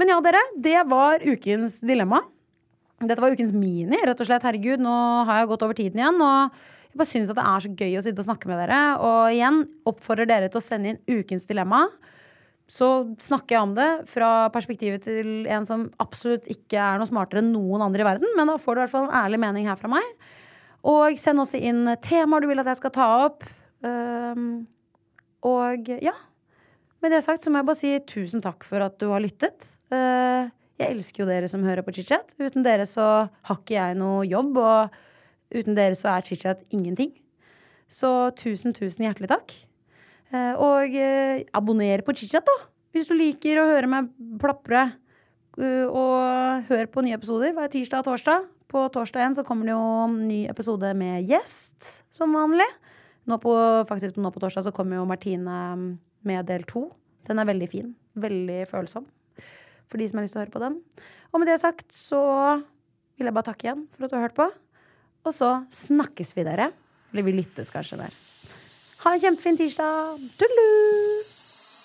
Men 0.00 0.12
ja, 0.12 0.20
dere. 0.24 0.44
Det 0.68 0.78
var 0.90 1.24
ukens 1.24 1.80
dilemma. 1.80 2.22
Dette 3.02 3.22
var 3.22 3.34
ukens 3.34 3.54
mini, 3.54 3.98
rett 4.06 4.20
og 4.20 4.28
slett. 4.28 4.44
Herregud, 4.46 4.82
nå 4.82 4.94
har 5.28 5.42
jeg 5.42 5.50
gått 5.50 5.64
over 5.66 5.78
tiden 5.78 6.00
igjen. 6.00 6.20
Og 6.22 6.92
jeg 6.92 7.00
bare 7.00 7.10
syns 7.10 7.30
det 7.32 7.44
er 7.44 7.64
så 7.64 7.70
gøy 7.82 7.98
å 7.98 8.04
sitte 8.04 8.22
og 8.22 8.28
snakke 8.28 8.50
med 8.50 8.60
dere. 8.62 8.80
Og 9.02 9.20
igjen 9.34 9.62
oppfordrer 9.88 10.28
dere 10.30 10.50
til 10.52 10.60
å 10.60 10.64
sende 10.64 10.92
inn 10.92 11.20
ukens 11.20 11.48
dilemma. 11.48 11.86
Så 12.70 12.88
snakker 13.20 13.56
jeg 13.56 13.66
om 13.66 13.72
det 13.76 13.88
fra 14.08 14.30
perspektivet 14.54 15.04
til 15.04 15.48
en 15.50 15.66
som 15.68 15.88
absolutt 16.00 16.46
ikke 16.50 16.78
er 16.78 17.00
noe 17.00 17.10
smartere 17.10 17.42
enn 17.42 17.50
noen 17.52 17.84
andre 17.84 18.04
i 18.04 18.08
verden. 18.12 18.30
Men 18.38 18.52
da 18.52 18.58
får 18.60 18.74
du 18.74 18.80
i 18.80 18.84
hvert 18.84 18.94
fall 18.94 19.08
en 19.08 19.18
ærlig 19.24 19.42
mening 19.42 19.68
her 19.68 19.80
fra 19.80 19.90
meg. 19.92 20.06
Og 20.88 21.18
send 21.20 21.42
også 21.42 21.60
inn 21.62 21.84
temaer 22.02 22.42
du 22.42 22.50
vil 22.50 22.62
at 22.62 22.70
jeg 22.70 22.80
skal 22.80 22.94
ta 22.94 23.08
opp. 23.26 23.46
Um, 23.82 24.64
og 25.46 25.90
ja, 26.02 26.14
med 27.02 27.12
det 27.14 27.22
sagt 27.26 27.44
så 27.44 27.50
må 27.50 27.60
jeg 27.60 27.68
bare 27.68 27.80
si 27.80 27.92
tusen 28.08 28.42
takk 28.44 28.64
for 28.66 28.84
at 28.84 28.98
du 29.00 29.08
har 29.10 29.22
lyttet. 29.22 29.66
Eh, 29.92 30.50
jeg 30.80 30.94
elsker 30.94 31.22
jo 31.22 31.28
dere 31.28 31.50
som 31.50 31.64
hører 31.66 31.84
på 31.86 31.94
chit-chat. 31.96 32.32
Uten 32.40 32.64
dere 32.66 32.86
så 32.88 33.08
har 33.28 33.58
ikke 33.58 33.76
jeg 33.76 33.98
noe 33.98 34.24
jobb, 34.26 34.56
og 34.58 35.54
uten 35.54 35.76
dere 35.78 35.98
så 35.98 36.14
er 36.14 36.26
chit-chat 36.26 36.64
ingenting. 36.74 37.12
Så 37.92 38.32
tusen, 38.38 38.74
tusen 38.76 39.04
hjertelig 39.06 39.30
takk. 39.34 39.54
Eh, 40.32 40.54
og 40.56 40.96
eh, 40.96 41.44
abonner 41.54 42.04
på 42.06 42.14
chit-chat, 42.16 42.46
da. 42.48 42.56
Hvis 42.92 43.08
du 43.08 43.16
liker 43.16 43.60
å 43.60 43.68
høre 43.70 43.88
meg 43.90 44.10
plapre. 44.40 44.90
Og 45.52 46.68
hør 46.70 46.86
på 46.88 47.02
nye 47.04 47.16
episoder 47.18 47.52
hver 47.52 47.68
tirsdag 47.72 48.00
og 48.00 48.06
torsdag. 48.06 48.46
På 48.72 48.86
torsdag 48.92 49.26
1 49.26 49.34
så 49.36 49.44
kommer 49.44 49.68
det 49.68 49.74
jo 49.74 50.06
ny 50.14 50.38
episode 50.48 50.92
med 50.96 51.28
gjest, 51.28 51.88
som 52.12 52.32
vanlig. 52.32 52.68
Nå 53.28 53.36
på, 53.42 53.52
faktisk 53.88 54.16
nå 54.16 54.32
på 54.32 54.40
torsdag 54.40 54.64
så 54.66 54.72
kommer 54.72 54.96
jo 54.96 55.08
Martine 55.08 55.58
med 56.28 56.46
del 56.50 56.66
to. 56.68 56.88
Den 57.28 57.42
er 57.42 57.48
veldig 57.48 57.68
fin. 57.72 57.92
Veldig 58.18 58.62
følsom 58.70 59.08
for 59.92 60.00
de 60.00 60.08
som 60.08 60.18
har 60.18 60.26
lyst 60.26 60.34
til 60.34 60.40
å 60.40 60.46
høre 60.46 60.54
på 60.54 60.62
den. 60.62 60.78
Og 61.32 61.42
med 61.42 61.50
det 61.52 61.60
sagt 61.60 61.92
så 61.96 62.22
vil 63.20 63.28
jeg 63.28 63.36
bare 63.36 63.50
takke 63.50 63.68
igjen 63.68 63.84
for 63.92 64.06
at 64.06 64.12
du 64.12 64.16
har 64.18 64.26
hørt 64.26 64.38
på. 64.38 64.48
Og 65.28 65.36
så 65.36 65.50
snakkes 65.76 66.32
vi, 66.34 66.46
dere. 66.48 66.72
Eller 67.12 67.28
vi 67.28 67.36
lyttes 67.36 67.70
kanskje 67.70 68.00
der. 68.00 68.16
Ha 69.04 69.12
en 69.12 69.22
kjempefin 69.22 69.60
tirsdag. 69.60 70.24
Tullu! 70.40 70.66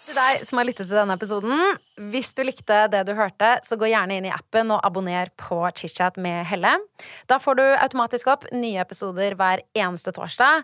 Til 0.07 0.15
deg 0.15 0.43
som 0.47 0.59
har 0.61 0.67
lyttet 0.69 0.87
til 0.87 0.95
denne 0.95 1.17
episoden, 1.19 1.79
hvis 2.13 2.29
du 2.31 2.39
likte 2.47 2.77
det 2.93 3.01
du 3.09 3.11
hørte, 3.17 3.57
så 3.67 3.75
gå 3.75 3.89
gjerne 3.91 4.15
inn 4.15 4.27
i 4.29 4.31
appen 4.31 4.71
og 4.71 4.79
abonner 4.87 5.27
på 5.35 5.57
ChitChat 5.75 6.15
med 6.23 6.45
Helle. 6.47 6.77
Da 7.27 7.41
får 7.43 7.59
du 7.59 7.65
automatisk 7.73 8.29
opp 8.31 8.47
nye 8.55 8.79
episoder 8.79 9.35
hver 9.35 9.65
eneste 9.75 10.15
torsdag. 10.15 10.63